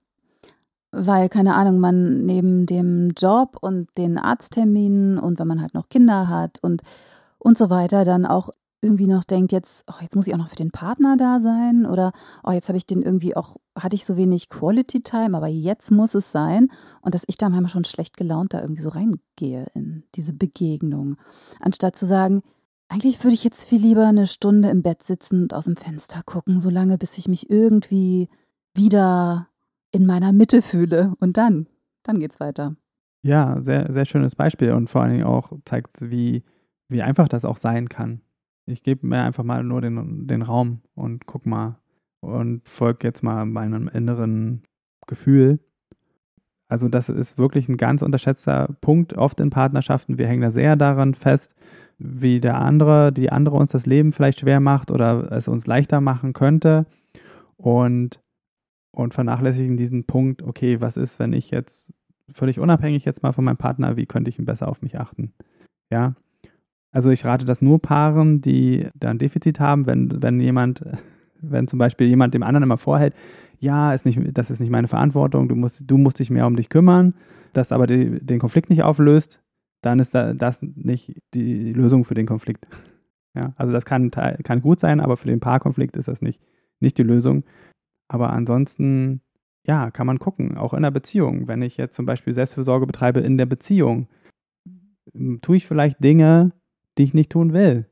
weil, 0.91 1.29
keine 1.29 1.55
Ahnung, 1.55 1.79
man 1.79 2.25
neben 2.25 2.65
dem 2.65 3.11
Job 3.17 3.57
und 3.61 3.89
den 3.97 4.17
Arztterminen 4.17 5.17
und 5.17 5.39
wenn 5.39 5.47
man 5.47 5.61
halt 5.61 5.73
noch 5.73 5.89
Kinder 5.89 6.27
hat 6.27 6.59
und, 6.61 6.81
und 7.37 7.57
so 7.57 7.69
weiter, 7.69 8.05
dann 8.05 8.25
auch 8.25 8.49
irgendwie 8.81 9.07
noch 9.07 9.23
denkt, 9.23 9.51
jetzt, 9.51 9.83
oh, 9.89 10.01
jetzt 10.01 10.15
muss 10.15 10.27
ich 10.27 10.33
auch 10.33 10.37
noch 10.37 10.47
für 10.47 10.55
den 10.55 10.71
Partner 10.71 11.17
da 11.17 11.39
sein 11.39 11.85
oder 11.85 12.13
oh, 12.43 12.51
jetzt 12.51 12.69
habe 12.69 12.77
ich 12.77 12.85
den 12.85 13.01
irgendwie 13.01 13.35
auch, 13.35 13.57
hatte 13.77 13.95
ich 13.95 14.05
so 14.05 14.15
wenig 14.15 14.47
Quality 14.49 15.01
Time, 15.01 15.35
aber 15.35 15.47
jetzt 15.47 15.91
muss 15.91 16.13
es 16.13 16.31
sein. 16.31 16.69
Und 17.01 17.13
dass 17.13 17.25
ich 17.27 17.37
da 17.37 17.49
manchmal 17.49 17.69
schon 17.69 17.83
schlecht 17.83 18.15
gelaunt 18.15 18.53
da 18.53 18.61
irgendwie 18.61 18.81
so 18.81 18.89
reingehe 18.89 19.65
in 19.73 20.03
diese 20.15 20.33
Begegnung. 20.33 21.17
Anstatt 21.59 21.95
zu 21.95 22.05
sagen, 22.05 22.41
eigentlich 22.87 23.21
würde 23.23 23.33
ich 23.33 23.43
jetzt 23.43 23.65
viel 23.65 23.81
lieber 23.81 24.07
eine 24.07 24.27
Stunde 24.27 24.69
im 24.69 24.81
Bett 24.81 25.03
sitzen 25.03 25.43
und 25.43 25.53
aus 25.53 25.65
dem 25.65 25.75
Fenster 25.75 26.21
gucken, 26.25 26.59
solange 26.59 26.97
bis 26.97 27.17
ich 27.17 27.27
mich 27.27 27.49
irgendwie 27.49 28.29
wieder 28.73 29.48
in 29.91 30.05
meiner 30.05 30.33
Mitte 30.33 30.61
fühle. 30.61 31.13
Und 31.19 31.37
dann, 31.37 31.67
dann 32.03 32.19
geht's 32.19 32.39
weiter. 32.39 32.75
Ja, 33.21 33.61
sehr, 33.61 33.91
sehr 33.91 34.05
schönes 34.05 34.35
Beispiel 34.35 34.71
und 34.71 34.89
vor 34.89 35.01
allen 35.01 35.11
Dingen 35.11 35.25
auch 35.25 35.51
zeigt 35.65 35.93
es, 35.93 36.09
wie, 36.09 36.43
wie 36.87 37.01
einfach 37.01 37.27
das 37.27 37.43
auch 37.43 37.57
sein 37.57 37.89
kann. 37.89 38.21
Ich 38.65 38.83
gebe 38.83 39.05
mir 39.05 39.23
einfach 39.23 39.43
mal 39.43 39.63
nur 39.63 39.81
den, 39.81 40.27
den 40.27 40.41
Raum 40.41 40.81
und 40.95 41.25
guck 41.25 41.45
mal 41.45 41.79
und 42.21 42.67
folge 42.67 43.07
jetzt 43.07 43.23
mal 43.23 43.45
meinem 43.45 43.87
inneren 43.87 44.63
Gefühl. 45.07 45.59
Also 46.69 46.87
das 46.87 47.09
ist 47.09 47.37
wirklich 47.37 47.67
ein 47.67 47.77
ganz 47.77 48.03
unterschätzter 48.03 48.75
Punkt 48.79 49.17
oft 49.17 49.39
in 49.39 49.49
Partnerschaften. 49.49 50.17
Wir 50.17 50.27
hängen 50.27 50.43
da 50.43 50.51
sehr 50.51 50.75
daran 50.75 51.15
fest, 51.15 51.55
wie 51.97 52.39
der 52.39 52.59
andere, 52.59 53.11
die 53.11 53.31
andere 53.31 53.57
uns 53.57 53.71
das 53.71 53.85
Leben 53.85 54.13
vielleicht 54.13 54.41
schwer 54.41 54.59
macht 54.59 54.91
oder 54.91 55.31
es 55.31 55.47
uns 55.47 55.65
leichter 55.65 55.99
machen 55.99 56.33
könnte. 56.33 56.85
Und 57.57 58.21
und 58.91 59.13
vernachlässigen 59.13 59.77
diesen 59.77 60.05
Punkt, 60.05 60.41
okay, 60.41 60.81
was 60.81 60.97
ist, 60.97 61.19
wenn 61.19 61.33
ich 61.33 61.51
jetzt 61.51 61.93
völlig 62.33 62.59
unabhängig 62.59 63.05
jetzt 63.05 63.23
mal 63.23 63.31
von 63.31 63.43
meinem 63.43 63.57
Partner, 63.57 63.97
wie 63.97 64.05
könnte 64.05 64.29
ich 64.29 64.39
ihn 64.39 64.45
besser 64.45 64.67
auf 64.67 64.81
mich 64.81 64.99
achten? 64.99 65.33
Ja. 65.89 66.15
Also 66.91 67.11
ich 67.11 67.23
rate 67.25 67.45
das 67.45 67.61
nur 67.61 67.81
Paaren, 67.81 68.41
die 68.41 68.87
da 68.95 69.09
ein 69.09 69.19
Defizit 69.19 69.59
haben, 69.59 69.85
wenn, 69.85 70.21
wenn 70.21 70.39
jemand, 70.39 70.83
wenn 71.41 71.67
zum 71.67 71.79
Beispiel 71.79 72.07
jemand 72.07 72.33
dem 72.33 72.43
anderen 72.43 72.63
immer 72.63 72.77
vorhält, 72.77 73.13
ja, 73.59 73.93
ist 73.93 74.05
nicht, 74.05 74.19
das 74.33 74.49
ist 74.49 74.59
nicht 74.59 74.69
meine 74.69 74.87
Verantwortung, 74.87 75.47
du 75.49 75.55
musst, 75.55 75.83
du 75.85 75.97
musst 75.97 76.19
dich 76.19 76.29
mehr 76.29 76.47
um 76.47 76.55
dich 76.55 76.69
kümmern, 76.69 77.13
das 77.53 77.71
aber 77.71 77.87
die, 77.87 78.23
den 78.25 78.39
Konflikt 78.39 78.69
nicht 78.69 78.83
auflöst, 78.83 79.41
dann 79.81 79.99
ist 79.99 80.15
da, 80.15 80.33
das 80.33 80.61
nicht 80.61 81.21
die 81.33 81.73
Lösung 81.73 82.05
für 82.05 82.13
den 82.13 82.25
Konflikt. 82.25 82.67
Ja, 83.35 83.53
also 83.57 83.71
das 83.71 83.85
kann, 83.85 84.11
kann 84.11 84.61
gut 84.61 84.79
sein, 84.79 84.99
aber 84.99 85.17
für 85.17 85.27
den 85.27 85.39
Paarkonflikt 85.39 85.95
ist 85.97 86.07
das 86.07 86.21
nicht, 86.21 86.41
nicht 86.79 86.97
die 86.97 87.03
Lösung. 87.03 87.43
Aber 88.09 88.33
ansonsten, 88.33 89.21
ja, 89.65 89.91
kann 89.91 90.07
man 90.07 90.19
gucken, 90.19 90.57
auch 90.57 90.73
in 90.73 90.83
der 90.83 90.91
Beziehung. 90.91 91.47
Wenn 91.47 91.61
ich 91.61 91.77
jetzt 91.77 91.95
zum 91.95 92.05
Beispiel 92.05 92.33
Selbstfürsorge 92.33 92.85
betreibe 92.85 93.21
in 93.21 93.37
der 93.37 93.45
Beziehung, 93.45 94.07
tue 95.41 95.57
ich 95.57 95.67
vielleicht 95.67 96.03
Dinge, 96.03 96.51
die 96.97 97.03
ich 97.03 97.13
nicht 97.13 97.31
tun 97.31 97.53
will? 97.53 97.87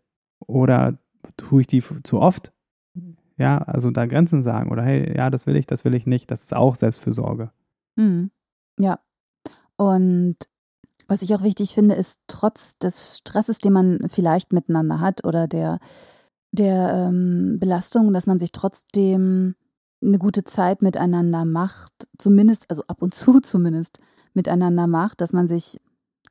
Oder 0.46 1.00
tue 1.38 1.62
ich 1.62 1.68
die 1.68 1.82
zu 2.04 2.20
oft? 2.20 2.52
Ja, 3.38 3.60
also 3.60 3.92
da 3.92 4.08
Grenzen 4.08 4.42
sagen 4.42 4.72
oder 4.72 4.82
hey, 4.82 5.16
ja, 5.16 5.30
das 5.30 5.46
will 5.46 5.56
ich, 5.56 5.68
das 5.68 5.86
will 5.86 5.94
ich 5.94 6.08
nicht. 6.08 6.32
Das 6.32 6.44
ist 6.44 6.56
auch 6.56 6.76
Selbstfürsorge. 6.76 7.52
Mhm. 7.96 8.32
Ja. 8.80 9.00
Und 9.78 10.38
was 11.08 11.22
ich 11.22 11.36
auch 11.36 11.44
wichtig 11.44 11.74
finde, 11.74 11.96
ist 11.96 12.20
trotz 12.28 12.80
des 12.80 13.18
Stresses, 13.18 13.60
den 13.60 13.74
man 13.74 14.00
vielleicht 14.08 14.52
miteinander 14.52 15.00
hat 15.00 15.24
oder 15.24 15.48
der, 15.48 15.80
der 16.52 17.10
ähm, 17.10 17.58
Belastung, 17.60 18.12
dass 18.12 18.26
man 18.26 18.40
sich 18.40 18.52
trotzdem 18.52 19.56
eine 20.02 20.20
gute 20.20 20.44
Zeit 20.44 20.82
miteinander 20.82 21.46
macht, 21.46 21.94
zumindest, 22.18 22.70
also 22.70 22.84
ab 22.88 23.02
und 23.02 23.14
zu 23.14 23.40
zumindest 23.42 24.00
miteinander 24.34 24.88
macht, 24.88 25.22
dass 25.22 25.34
man 25.34 25.48
sich, 25.48 25.80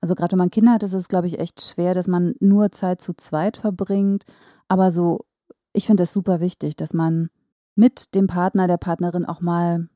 also 0.01 0.15
gerade 0.15 0.33
wenn 0.33 0.39
man 0.39 0.51
Kinder 0.51 0.73
hat, 0.73 0.83
ist 0.83 0.93
es, 0.93 1.09
glaube 1.09 1.27
ich, 1.27 1.39
echt 1.39 1.61
schwer, 1.61 1.95
dass 1.95 2.07
man 2.07 2.35
nur 2.41 2.71
Zeit 2.71 3.01
zu 3.01 3.15
zweit 3.15 3.57
verbringt. 3.57 4.25
Aber 4.69 4.91
so, 4.91 5.25
ich 5.73 5.87
finde 5.87 6.05
es 6.05 6.13
super 6.13 6.41
wichtig, 6.41 6.77
dass 6.77 6.95
man 6.95 7.31
mit 7.75 8.15
dem 8.15 8.27
Partner, 8.27 8.67
der 8.69 8.79
Partnerin 8.79 9.25
auch 9.25 9.41
mal 9.41 9.89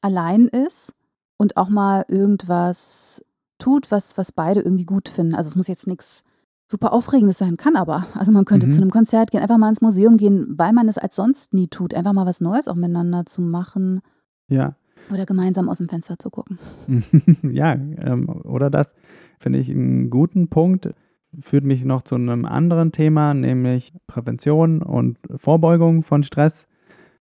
allein 0.00 0.48
ist 0.48 0.92
und 1.36 1.56
auch 1.56 1.68
mal 1.68 2.04
irgendwas 2.08 3.22
tut, 3.58 3.90
was, 3.90 4.16
was 4.16 4.32
beide 4.32 4.60
irgendwie 4.60 4.84
gut 4.84 5.08
finden. 5.08 5.34
Also 5.34 5.48
es 5.48 5.56
muss 5.56 5.68
jetzt 5.68 5.86
nichts 5.86 6.22
super 6.66 6.92
Aufregendes 6.92 7.38
sein 7.38 7.56
kann 7.56 7.76
aber. 7.76 8.06
Also 8.14 8.32
man 8.32 8.44
könnte 8.44 8.66
mhm. 8.66 8.72
zu 8.72 8.80
einem 8.80 8.90
Konzert 8.90 9.30
gehen, 9.30 9.40
einfach 9.40 9.58
mal 9.58 9.68
ins 9.68 9.80
Museum 9.80 10.16
gehen, 10.16 10.54
weil 10.58 10.72
man 10.72 10.88
es 10.88 10.98
als 10.98 11.16
sonst 11.16 11.54
nie 11.54 11.68
tut. 11.68 11.94
Einfach 11.94 12.12
mal 12.12 12.26
was 12.26 12.40
Neues 12.40 12.68
auch 12.68 12.74
miteinander 12.74 13.24
zu 13.26 13.40
machen. 13.40 14.00
Ja. 14.48 14.74
Oder 15.12 15.26
gemeinsam 15.26 15.68
aus 15.68 15.78
dem 15.78 15.88
Fenster 15.88 16.18
zu 16.18 16.30
gucken. 16.30 16.58
ja, 17.42 17.72
ähm, 17.72 18.28
oder 18.28 18.70
das 18.70 18.94
finde 19.38 19.60
ich 19.60 19.70
einen 19.70 20.10
guten 20.10 20.48
Punkt. 20.48 20.92
Führt 21.38 21.64
mich 21.64 21.84
noch 21.84 22.02
zu 22.02 22.16
einem 22.16 22.44
anderen 22.44 22.92
Thema, 22.92 23.34
nämlich 23.34 23.94
Prävention 24.06 24.82
und 24.82 25.18
Vorbeugung 25.36 26.02
von 26.02 26.22
Stress. 26.22 26.66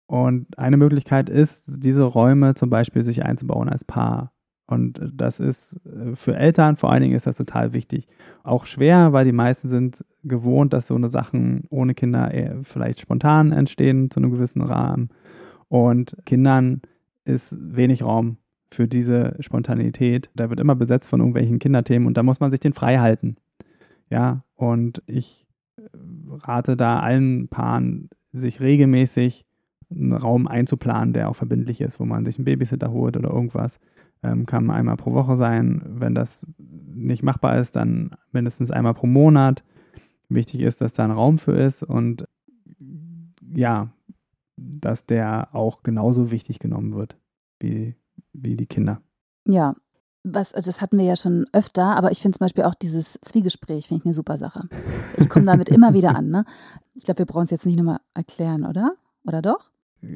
Und 0.07 0.57
eine 0.57 0.75
Möglichkeit 0.75 1.29
ist, 1.29 1.65
diese 1.67 2.03
Räume 2.03 2.55
zum 2.55 2.69
Beispiel 2.69 3.03
sich 3.03 3.23
einzubauen 3.23 3.69
als 3.69 3.85
Paar. 3.85 4.33
Und 4.71 5.11
das 5.13 5.39
ist 5.39 5.79
äh, 5.85 6.15
für 6.15 6.35
Eltern 6.35 6.77
vor 6.77 6.91
allen 6.91 7.03
Dingen 7.03 7.15
ist 7.15 7.27
das 7.27 7.37
total 7.37 7.73
wichtig. 7.73 8.07
Auch 8.43 8.65
schwer, 8.65 9.13
weil 9.13 9.25
die 9.25 9.31
meisten 9.31 9.69
sind 9.69 10.05
gewohnt, 10.23 10.73
dass 10.73 10.87
so 10.87 10.95
eine 10.95 11.09
Sachen 11.09 11.65
ohne 11.69 11.93
Kinder 11.93 12.31
vielleicht 12.63 12.99
spontan 12.99 13.51
entstehen 13.51 14.09
zu 14.09 14.19
einem 14.19 14.31
gewissen 14.31 14.61
Rahmen. 14.61 15.09
Und 15.67 16.17
Kindern 16.25 16.81
ist 17.25 17.55
wenig 17.59 18.03
Raum 18.03 18.37
für 18.71 18.87
diese 18.87 19.35
Spontanität. 19.39 20.29
Da 20.35 20.49
wird 20.49 20.59
immer 20.59 20.75
besetzt 20.75 21.09
von 21.09 21.19
irgendwelchen 21.19 21.59
Kinderthemen 21.59 22.07
und 22.07 22.17
da 22.17 22.23
muss 22.23 22.39
man 22.39 22.51
sich 22.51 22.59
den 22.59 22.73
frei 22.73 22.97
halten. 22.97 23.35
Ja, 24.09 24.43
und 24.55 25.01
ich 25.07 25.47
äh, 25.77 25.81
rate 26.29 26.75
da 26.77 26.99
allen 26.99 27.47
Paaren, 27.47 28.09
sich 28.33 28.61
regelmäßig 28.61 29.45
einen 29.91 30.13
Raum 30.13 30.47
einzuplanen, 30.47 31.13
der 31.13 31.29
auch 31.29 31.35
verbindlich 31.35 31.81
ist, 31.81 31.99
wo 31.99 32.05
man 32.05 32.25
sich 32.25 32.37
einen 32.37 32.45
Babysitter 32.45 32.91
holt 32.91 33.17
oder 33.17 33.29
irgendwas 33.29 33.79
ähm, 34.23 34.45
kann 34.45 34.69
einmal 34.69 34.97
pro 34.97 35.13
Woche 35.13 35.35
sein. 35.35 35.81
Wenn 35.85 36.15
das 36.15 36.45
nicht 36.57 37.23
machbar 37.23 37.57
ist, 37.57 37.75
dann 37.75 38.11
mindestens 38.31 38.71
einmal 38.71 38.93
pro 38.93 39.07
Monat. 39.07 39.63
Wichtig 40.29 40.61
ist, 40.61 40.81
dass 40.81 40.93
da 40.93 41.03
ein 41.03 41.11
Raum 41.11 41.39
für 41.39 41.53
ist 41.53 41.83
und 41.83 42.27
ja, 43.53 43.91
dass 44.55 45.05
der 45.05 45.49
auch 45.53 45.83
genauso 45.83 46.31
wichtig 46.31 46.59
genommen 46.59 46.93
wird 46.93 47.17
wie, 47.59 47.95
wie 48.31 48.55
die 48.55 48.67
Kinder. 48.67 49.01
Ja, 49.45 49.75
was, 50.23 50.53
also 50.53 50.69
das 50.69 50.81
hatten 50.81 50.99
wir 50.99 51.05
ja 51.05 51.15
schon 51.15 51.45
öfter, 51.51 51.97
aber 51.97 52.11
ich 52.11 52.21
finde 52.21 52.37
zum 52.37 52.45
Beispiel 52.45 52.63
auch 52.63 52.75
dieses 52.75 53.19
Zwiegespräch, 53.21 53.87
finde 53.87 54.01
ich 54.01 54.05
eine 54.05 54.13
super 54.13 54.37
Sache. 54.37 54.69
Ich 55.17 55.27
komme 55.29 55.47
damit 55.47 55.69
immer 55.69 55.93
wieder 55.95 56.15
an. 56.15 56.29
Ne? 56.29 56.45
Ich 56.93 57.03
glaube, 57.03 57.19
wir 57.19 57.25
brauchen 57.25 57.45
es 57.45 57.51
jetzt 57.51 57.65
nicht 57.65 57.77
nochmal 57.77 57.99
erklären, 58.13 58.65
oder? 58.65 58.93
Oder 59.25 59.41
doch? 59.41 59.71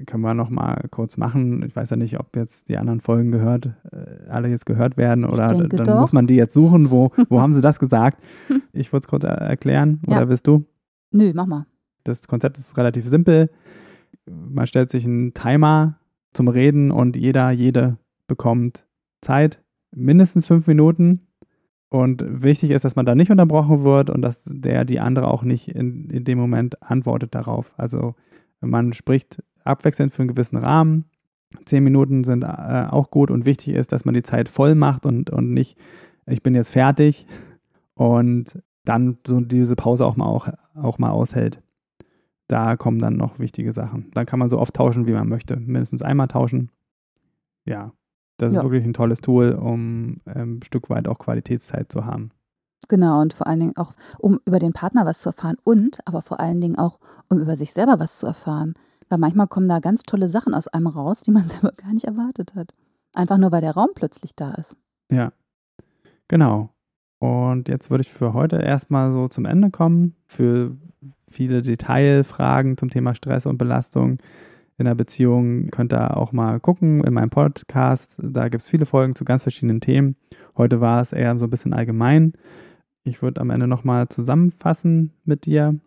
Können 0.06 0.24
wir 0.24 0.34
noch 0.34 0.50
mal 0.50 0.88
kurz 0.90 1.18
machen. 1.18 1.64
Ich 1.64 1.76
weiß 1.76 1.92
ja 1.92 1.96
nicht, 1.96 2.20
ob 2.20 2.36
jetzt 2.36 2.70
die 2.70 2.78
anderen 2.78 3.02
Folgen 3.02 3.32
gehört, 3.32 3.68
äh, 3.92 4.30
alle 4.30 4.50
jetzt 4.50 4.66
gehört 4.66 4.98
werden 4.98 5.26
oder 5.26 5.48
dann 5.48 5.70
doch. 5.70 6.02
muss 6.02 6.14
man 6.14 6.28
die 6.28 6.36
jetzt 6.36 6.54
suchen. 6.54 6.90
Wo, 6.90 7.12
wo 7.30 7.42
haben 7.42 7.54
sie 7.54 7.62
das 7.62 7.80
gesagt? 7.80 8.22
Ich 8.74 8.92
würde 8.92 9.06
es 9.06 9.08
kurz 9.08 9.24
erklären. 9.24 10.02
Oder 10.06 10.22
ja. 10.22 10.30
willst 10.30 10.48
du? 10.48 10.66
Nö, 11.12 11.32
mach 11.34 11.46
mal. 11.46 11.66
Das 12.04 12.28
Konzept 12.28 12.58
ist 12.58 12.76
relativ 12.76 13.08
simpel. 13.08 13.50
Man 14.26 14.68
stellt 14.68 14.92
sich 14.92 15.06
einen 15.06 15.34
Timer 15.34 15.98
zum 16.34 16.50
Reden 16.50 16.92
und 16.92 17.16
jeder, 17.16 17.52
jede 17.52 17.98
bekommt 18.28 18.86
Zeit, 19.22 19.64
mindestens 19.96 20.46
fünf 20.46 20.68
Minuten. 20.68 21.22
Und 21.90 22.44
wichtig 22.44 22.72
ist, 22.72 22.84
dass 22.84 22.98
man 22.98 23.06
da 23.06 23.16
nicht 23.16 23.32
unterbrochen 23.32 23.86
wird 23.86 24.10
und 24.10 24.22
dass 24.22 24.42
der, 24.46 24.84
die 24.84 25.00
andere 25.00 25.30
auch 25.30 25.44
nicht 25.44 25.70
in, 25.70 26.10
in 26.10 26.26
dem 26.26 26.38
Moment 26.38 26.82
antwortet 26.84 27.34
darauf. 27.34 27.72
Also 27.78 28.16
man 28.60 28.92
spricht 28.92 29.42
abwechselnd 29.66 30.14
für 30.14 30.22
einen 30.22 30.30
gewissen 30.30 30.58
Rahmen. 30.58 31.06
Zehn 31.66 31.84
Minuten 31.84 32.24
sind 32.24 32.44
äh, 32.44 32.88
auch 32.90 33.12
gut 33.12 33.32
und 33.32 33.46
wichtig 33.46 33.76
ist, 33.76 33.92
dass 33.92 34.06
man 34.06 34.14
die 34.14 34.24
Zeit 34.24 34.50
voll 34.50 34.76
macht 34.76 35.06
und, 35.06 35.30
und 35.30 35.54
nicht, 35.54 35.78
ich 36.26 36.44
bin 36.44 36.56
jetzt 36.56 36.72
fertig 36.72 37.28
und 37.94 38.62
dann 38.84 39.18
so 39.26 39.40
diese 39.42 39.76
Pause 39.76 40.06
auch 40.06 40.16
mal, 40.16 40.26
auch, 40.26 40.50
auch 40.76 40.98
mal 40.98 41.12
aushält. 41.12 41.62
Da 42.48 42.76
kommen 42.78 43.00
dann 43.00 43.16
noch 43.16 43.40
wichtige 43.40 43.74
Sachen. 43.74 44.12
Dann 44.14 44.26
kann 44.26 44.40
man 44.40 44.50
so 44.50 44.60
oft 44.60 44.76
tauschen, 44.76 45.08
wie 45.08 45.14
man 45.14 45.28
möchte. 45.28 45.56
Mindestens 45.56 46.04
einmal 46.04 46.28
tauschen. 46.28 46.70
Ja, 47.66 47.94
das 48.38 48.54
ja. 48.54 48.60
ist 48.60 48.64
wirklich 48.64 48.84
ein 48.84 48.94
tolles 48.94 49.22
Tool, 49.22 49.54
um 49.54 50.22
ähm, 50.28 50.58
ein 50.58 50.64
Stück 50.64 50.90
weit 50.90 51.08
auch 51.08 51.18
Qualitätszeit 51.18 51.92
zu 51.92 52.06
haben. 52.06 52.32
Genau, 52.88 53.22
und 53.22 53.34
vor 53.34 53.48
allen 53.48 53.62
Dingen 53.62 53.78
auch, 53.78 53.94
um 54.20 54.40
über 54.46 54.60
den 54.60 54.74
Partner 54.74 55.06
was 55.06 55.20
zu 55.20 55.30
erfahren 55.30 55.58
und 55.64 56.00
aber 56.06 56.22
vor 56.22 56.40
allen 56.40 56.62
Dingen 56.62 56.78
auch, 56.78 57.00
um 57.30 57.40
über 57.40 57.58
sich 57.58 57.74
selber 57.74 58.00
was 58.00 58.20
zu 58.20 58.28
erfahren. 58.28 58.76
Weil 59.10 59.20
manchmal 59.20 59.48
kommen 59.48 59.70
da 59.70 59.80
ganz 59.80 60.04
tolle 60.04 60.28
Sachen 60.28 60.54
aus 60.54 60.68
einem 60.68 60.88
raus, 60.88 61.22
die 61.22 61.32
man 61.32 61.48
selber 61.48 61.72
gar 61.72 61.94
nicht 61.94 62.06
erwartet 62.06 62.56
hat. 62.56 62.74
Einfach 63.14 63.38
nur, 63.38 63.52
weil 63.52 63.62
der 63.62 63.74
Raum 63.74 63.90
plötzlich 63.96 64.36
da 64.36 64.54
ist. 64.54 64.76
Ja, 65.12 65.32
genau. 66.28 66.70
Und 67.20 67.70
jetzt 67.70 67.90
würde 67.90 68.02
ich 68.02 68.12
für 68.12 68.34
heute 68.34 68.58
erstmal 68.58 69.12
so 69.12 69.28
zum 69.28 69.46
Ende 69.46 69.72
kommen. 69.72 70.16
Für 70.28 70.76
viele 71.30 71.62
Detailfragen 71.62 72.78
zum 72.78 72.90
Thema 72.90 73.16
Stress 73.16 73.46
und 73.46 73.58
Belastung 73.58 74.20
in 74.78 74.86
der 74.86 74.96
Beziehung 74.96 75.70
könnt 75.70 75.94
ihr 75.94 76.18
auch 76.18 76.32
mal 76.32 76.60
gucken 76.60 77.04
in 77.04 77.14
meinem 77.14 77.30
Podcast. 77.30 78.18
Da 78.22 78.50
gibt 78.50 78.62
es 78.62 78.70
viele 78.70 78.86
Folgen 78.86 79.16
zu 79.16 79.24
ganz 79.24 79.44
verschiedenen 79.44 79.80
Themen. 79.80 80.18
Heute 80.58 80.82
war 80.82 81.02
es 81.02 81.14
eher 81.14 81.38
so 81.38 81.46
ein 81.46 81.50
bisschen 81.50 81.74
allgemein. 81.74 82.34
Ich 83.04 83.22
würde 83.22 83.40
am 83.40 83.52
Ende 83.52 83.68
nochmal 83.68 84.10
zusammenfassen 84.10 85.14
mit 85.24 85.46
dir. 85.46 85.80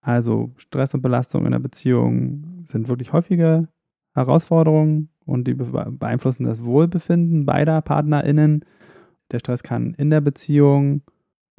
Also 0.00 0.52
Stress 0.56 0.94
und 0.94 1.02
Belastung 1.02 1.46
in 1.46 1.52
der 1.52 1.58
Beziehung 1.58 2.64
sind 2.66 2.88
wirklich 2.88 3.12
häufige 3.12 3.68
Herausforderungen 4.12 5.10
und 5.24 5.46
die 5.46 5.54
beeinflussen 5.54 6.44
das 6.44 6.64
Wohlbefinden 6.64 7.44
beider 7.44 7.82
PartnerInnen. 7.82 8.64
Der 9.30 9.40
Stress 9.40 9.62
kann 9.62 9.94
in 9.94 10.10
der 10.10 10.20
Beziehung 10.20 11.02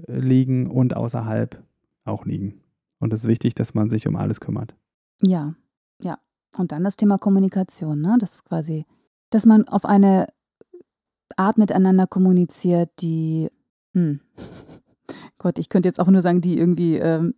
äh, 0.07 0.19
liegen 0.19 0.69
und 0.69 0.95
außerhalb 0.95 1.61
auch 2.05 2.25
liegen. 2.25 2.61
Und 2.99 3.13
es 3.13 3.21
ist 3.21 3.27
wichtig, 3.27 3.53
dass 3.55 3.73
man 3.73 3.89
sich 3.89 4.07
um 4.07 4.15
alles 4.15 4.39
kümmert. 4.39 4.75
Ja, 5.21 5.55
ja. 6.01 6.17
Und 6.57 6.71
dann 6.71 6.83
das 6.83 6.97
Thema 6.97 7.17
Kommunikation, 7.17 8.01
ne? 8.01 8.17
Das 8.19 8.35
ist 8.35 8.45
quasi, 8.45 8.85
dass 9.29 9.45
man 9.45 9.67
auf 9.67 9.85
eine 9.85 10.27
Art 11.35 11.57
miteinander 11.57 12.07
kommuniziert, 12.07 12.89
die, 13.01 13.49
hm, 13.93 14.21
Gott, 15.37 15.59
ich 15.59 15.69
könnte 15.69 15.89
jetzt 15.89 15.99
auch 15.99 16.07
nur 16.07 16.21
sagen, 16.21 16.41
die 16.41 16.57
irgendwie, 16.57 16.95
ähm, 16.95 17.35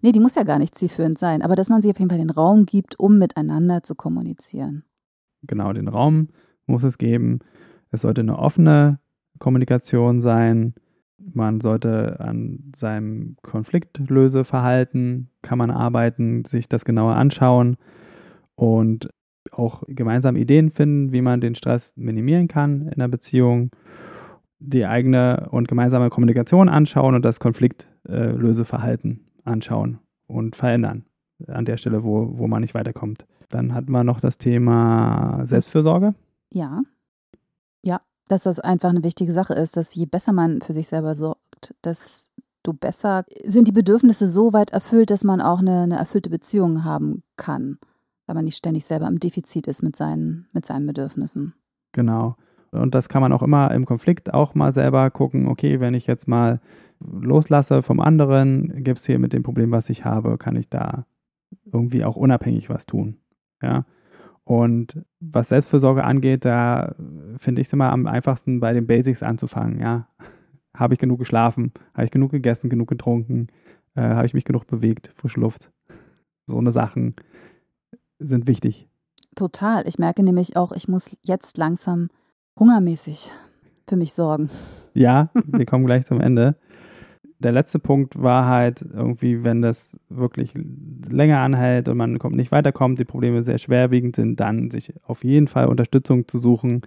nee, 0.00 0.12
die 0.12 0.20
muss 0.20 0.34
ja 0.34 0.42
gar 0.42 0.58
nicht 0.58 0.74
zielführend 0.74 1.18
sein, 1.18 1.42
aber 1.42 1.56
dass 1.56 1.68
man 1.68 1.80
sich 1.80 1.90
auf 1.90 1.98
jeden 1.98 2.10
Fall 2.10 2.18
den 2.18 2.30
Raum 2.30 2.66
gibt, 2.66 2.98
um 2.98 3.18
miteinander 3.18 3.82
zu 3.82 3.94
kommunizieren. 3.94 4.84
Genau, 5.42 5.72
den 5.72 5.88
Raum 5.88 6.28
muss 6.66 6.82
es 6.84 6.98
geben. 6.98 7.40
Es 7.90 8.02
sollte 8.02 8.20
eine 8.22 8.38
offene 8.38 8.98
Kommunikation 9.38 10.20
sein. 10.20 10.74
Man 11.18 11.60
sollte 11.60 12.20
an 12.20 12.72
seinem 12.74 13.36
Konfliktlöseverhalten, 13.42 15.30
kann 15.42 15.58
man 15.58 15.70
arbeiten, 15.70 16.44
sich 16.44 16.68
das 16.68 16.84
genauer 16.84 17.14
anschauen 17.14 17.76
und 18.54 19.08
auch 19.50 19.82
gemeinsam 19.88 20.36
Ideen 20.36 20.70
finden, 20.70 21.12
wie 21.12 21.22
man 21.22 21.40
den 21.40 21.54
Stress 21.54 21.94
minimieren 21.96 22.48
kann 22.48 22.88
in 22.88 22.98
der 22.98 23.08
Beziehung, 23.08 23.70
die 24.58 24.86
eigene 24.86 25.48
und 25.50 25.68
gemeinsame 25.68 26.10
Kommunikation 26.10 26.68
anschauen 26.68 27.14
und 27.14 27.24
das 27.24 27.40
Konfliktlöseverhalten 27.40 29.20
anschauen 29.44 29.98
und 30.26 30.56
verändern 30.56 31.04
an 31.48 31.64
der 31.64 31.76
Stelle, 31.76 32.04
wo, 32.04 32.38
wo 32.38 32.46
man 32.46 32.62
nicht 32.62 32.74
weiterkommt. 32.74 33.26
Dann 33.48 33.74
hat 33.74 33.88
man 33.88 34.06
noch 34.06 34.20
das 34.20 34.38
Thema 34.38 35.40
Selbstfürsorge. 35.44 36.14
Ja. 36.50 36.82
Ja, 37.82 38.00
dass 38.28 38.44
das 38.44 38.60
einfach 38.60 38.90
eine 38.90 39.04
wichtige 39.04 39.32
Sache 39.32 39.54
ist, 39.54 39.76
dass 39.76 39.94
je 39.94 40.06
besser 40.06 40.32
man 40.32 40.60
für 40.60 40.72
sich 40.72 40.88
selber 40.88 41.14
sorgt, 41.14 41.74
desto 41.84 42.72
besser 42.72 43.24
sind 43.44 43.68
die 43.68 43.72
Bedürfnisse 43.72 44.26
so 44.26 44.52
weit 44.52 44.70
erfüllt, 44.70 45.10
dass 45.10 45.24
man 45.24 45.40
auch 45.40 45.58
eine, 45.58 45.82
eine 45.82 45.96
erfüllte 45.96 46.30
Beziehung 46.30 46.84
haben 46.84 47.22
kann, 47.36 47.78
weil 48.26 48.34
man 48.34 48.44
nicht 48.44 48.56
ständig 48.56 48.84
selber 48.84 49.08
im 49.08 49.20
Defizit 49.20 49.66
ist 49.66 49.82
mit 49.82 49.96
seinen, 49.96 50.48
mit 50.52 50.64
seinen 50.64 50.86
Bedürfnissen. 50.86 51.54
Genau. 51.92 52.36
Und 52.72 52.94
das 52.94 53.08
kann 53.08 53.20
man 53.20 53.32
auch 53.32 53.42
immer 53.42 53.70
im 53.72 53.84
Konflikt 53.84 54.32
auch 54.32 54.54
mal 54.54 54.72
selber 54.72 55.10
gucken, 55.10 55.46
okay, 55.46 55.78
wenn 55.78 55.94
ich 55.94 56.06
jetzt 56.06 56.26
mal 56.26 56.60
loslasse 57.00 57.82
vom 57.82 58.00
anderen, 58.00 58.82
gibt 58.82 58.98
es 58.98 59.06
hier 59.06 59.18
mit 59.18 59.32
dem 59.32 59.42
Problem, 59.42 59.70
was 59.70 59.90
ich 59.90 60.04
habe, 60.04 60.38
kann 60.38 60.56
ich 60.56 60.68
da 60.68 61.04
irgendwie 61.70 62.04
auch 62.04 62.16
unabhängig 62.16 62.70
was 62.70 62.86
tun. 62.86 63.18
Ja. 63.62 63.84
Und 64.44 65.04
was 65.20 65.50
Selbstfürsorge 65.50 66.02
angeht, 66.02 66.44
da 66.44 66.94
finde 67.36 67.60
ich 67.60 67.68
es 67.68 67.72
immer 67.72 67.92
am 67.92 68.06
einfachsten, 68.06 68.58
bei 68.58 68.72
den 68.72 68.86
Basics 68.86 69.22
anzufangen. 69.22 69.78
Ja, 69.78 70.08
habe 70.74 70.94
ich 70.94 71.00
genug 71.00 71.18
geschlafen? 71.18 71.72
Habe 71.94 72.06
ich 72.06 72.10
genug 72.10 72.32
gegessen, 72.32 72.70
genug 72.70 72.88
getrunken? 72.88 73.48
Äh, 73.94 74.00
habe 74.00 74.26
ich 74.26 74.34
mich 74.34 74.44
genug 74.44 74.66
bewegt? 74.66 75.12
Frische 75.14 75.40
Luft? 75.40 75.70
So 76.44 76.58
eine 76.58 76.72
Sachen 76.72 77.14
sind 78.18 78.48
wichtig. 78.48 78.88
Total. 79.36 79.86
Ich 79.86 79.96
merke 79.96 80.24
nämlich 80.24 80.56
auch, 80.56 80.72
ich 80.72 80.88
muss 80.88 81.16
jetzt 81.22 81.56
langsam 81.56 82.08
hungermäßig 82.58 83.30
für 83.88 83.96
mich 83.96 84.12
sorgen. 84.12 84.50
Ja, 84.94 85.30
wir 85.46 85.66
kommen 85.66 85.86
gleich 85.86 86.04
zum 86.04 86.20
Ende 86.20 86.56
der 87.42 87.52
letzte 87.52 87.78
Punkt 87.78 88.20
war 88.20 88.46
halt 88.46 88.82
irgendwie, 88.82 89.44
wenn 89.44 89.62
das 89.62 89.98
wirklich 90.08 90.54
länger 91.10 91.40
anhält 91.40 91.88
und 91.88 91.96
man 91.96 92.18
kommt, 92.18 92.36
nicht 92.36 92.52
weiterkommt, 92.52 92.98
die 92.98 93.04
Probleme 93.04 93.42
sehr 93.42 93.58
schwerwiegend 93.58 94.16
sind, 94.16 94.40
dann 94.40 94.70
sich 94.70 94.94
auf 95.04 95.24
jeden 95.24 95.48
Fall 95.48 95.66
Unterstützung 95.66 96.28
zu 96.28 96.38
suchen. 96.38 96.82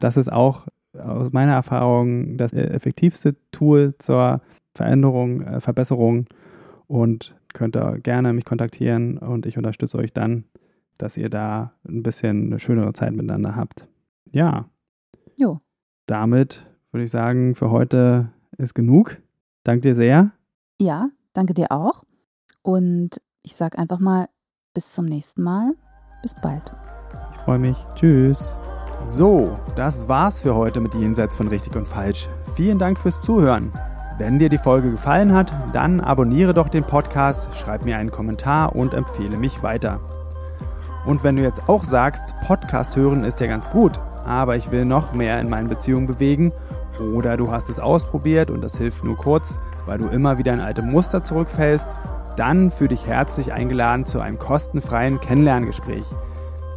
Das 0.00 0.16
ist 0.16 0.32
auch 0.32 0.66
aus 0.94 1.32
meiner 1.32 1.52
Erfahrung 1.52 2.36
das 2.36 2.52
effektivste 2.52 3.36
Tool 3.52 3.94
zur 3.98 4.40
Veränderung, 4.74 5.42
äh, 5.42 5.60
Verbesserung 5.60 6.26
und 6.86 7.36
könnt 7.52 7.76
ihr 7.76 7.98
gerne 7.98 8.32
mich 8.32 8.44
kontaktieren 8.44 9.18
und 9.18 9.46
ich 9.46 9.58
unterstütze 9.58 9.98
euch 9.98 10.12
dann, 10.12 10.44
dass 10.96 11.16
ihr 11.16 11.28
da 11.28 11.72
ein 11.86 12.02
bisschen 12.02 12.46
eine 12.46 12.58
schönere 12.58 12.92
Zeit 12.92 13.12
miteinander 13.12 13.56
habt. 13.56 13.86
Ja. 14.32 14.68
Jo. 15.38 15.60
Damit 16.06 16.66
würde 16.90 17.04
ich 17.04 17.12
sagen, 17.12 17.54
für 17.54 17.70
heute 17.70 18.32
ist 18.56 18.74
genug. 18.74 19.18
Danke 19.62 19.82
dir 19.82 19.94
sehr. 19.94 20.32
Ja, 20.80 21.10
danke 21.32 21.54
dir 21.54 21.70
auch. 21.70 22.02
Und 22.62 23.22
ich 23.42 23.54
sage 23.54 23.78
einfach 23.78 24.00
mal, 24.00 24.28
bis 24.74 24.92
zum 24.92 25.04
nächsten 25.04 25.44
Mal. 25.44 25.74
Bis 26.22 26.34
bald. 26.42 26.72
Ich 27.32 27.38
freue 27.38 27.60
mich. 27.60 27.76
Tschüss. 27.94 28.56
So, 29.04 29.56
das 29.76 30.08
war's 30.08 30.42
für 30.42 30.56
heute 30.56 30.80
mit 30.80 30.94
Jenseits 30.94 31.36
von 31.36 31.46
Richtig 31.46 31.76
und 31.76 31.86
Falsch. 31.86 32.28
Vielen 32.56 32.80
Dank 32.80 32.98
fürs 32.98 33.20
Zuhören. 33.20 33.72
Wenn 34.18 34.40
dir 34.40 34.48
die 34.48 34.58
Folge 34.58 34.90
gefallen 34.90 35.32
hat, 35.32 35.52
dann 35.72 36.00
abonniere 36.00 36.52
doch 36.52 36.68
den 36.68 36.82
Podcast, 36.82 37.54
schreib 37.54 37.84
mir 37.84 37.96
einen 37.96 38.10
Kommentar 38.10 38.74
und 38.74 38.92
empfehle 38.92 39.36
mich 39.36 39.62
weiter. 39.62 40.00
Und 41.06 41.22
wenn 41.22 41.36
du 41.36 41.42
jetzt 41.42 41.68
auch 41.68 41.84
sagst, 41.84 42.34
Podcast 42.44 42.96
hören 42.96 43.22
ist 43.22 43.38
ja 43.38 43.46
ganz 43.46 43.70
gut, 43.70 44.00
aber 44.28 44.56
ich 44.56 44.70
will 44.70 44.84
noch 44.84 45.14
mehr 45.14 45.40
in 45.40 45.48
meinen 45.48 45.68
Beziehungen 45.68 46.06
bewegen 46.06 46.52
oder 47.00 47.36
du 47.36 47.50
hast 47.50 47.70
es 47.70 47.80
ausprobiert 47.80 48.50
und 48.50 48.62
das 48.62 48.76
hilft 48.76 49.04
nur 49.04 49.16
kurz, 49.16 49.58
weil 49.86 49.98
du 49.98 50.08
immer 50.08 50.38
wieder 50.38 50.52
in 50.52 50.60
alte 50.60 50.82
Muster 50.82 51.24
zurückfällst. 51.24 51.88
Dann 52.36 52.70
fühle 52.70 52.90
dich 52.90 53.06
herzlich 53.06 53.52
eingeladen 53.52 54.06
zu 54.06 54.20
einem 54.20 54.38
kostenfreien 54.38 55.20
Kennenlerngespräch. 55.20 56.06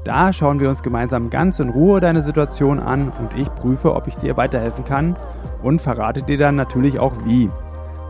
Da 0.04 0.34
schauen 0.34 0.60
wir 0.60 0.70
uns 0.70 0.82
gemeinsam 0.82 1.30
ganz 1.30 1.60
in 1.60 1.70
Ruhe 1.70 2.00
deine 2.00 2.24
Situation 2.24 2.80
an 2.80 3.12
und 3.20 3.38
ich 3.38 3.54
prüfe, 3.54 3.94
ob 3.94 4.08
ich 4.08 4.16
dir 4.16 4.38
weiterhelfen 4.38 4.86
kann 4.86 5.16
und 5.62 5.82
verrate 5.82 6.24
dir 6.24 6.38
dann 6.38 6.56
natürlich 6.56 7.00
auch 7.00 7.14
wie. 7.26 7.52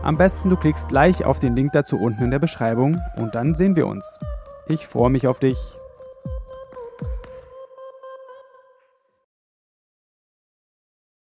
Am 0.02 0.16
besten 0.16 0.48
du 0.48 0.56
klickst 0.56 0.88
gleich 0.88 1.24
auf 1.24 1.38
den 1.38 1.54
Link 1.54 1.72
dazu 1.72 1.98
unten 1.98 2.24
in 2.24 2.30
der 2.30 2.38
Beschreibung 2.38 2.98
und 3.16 3.34
dann 3.34 3.54
sehen 3.54 3.76
wir 3.76 3.86
uns. 3.86 4.18
Ich 4.66 4.86
freue 4.86 5.10
mich 5.10 5.26
auf 5.26 5.38
dich. 5.38 5.81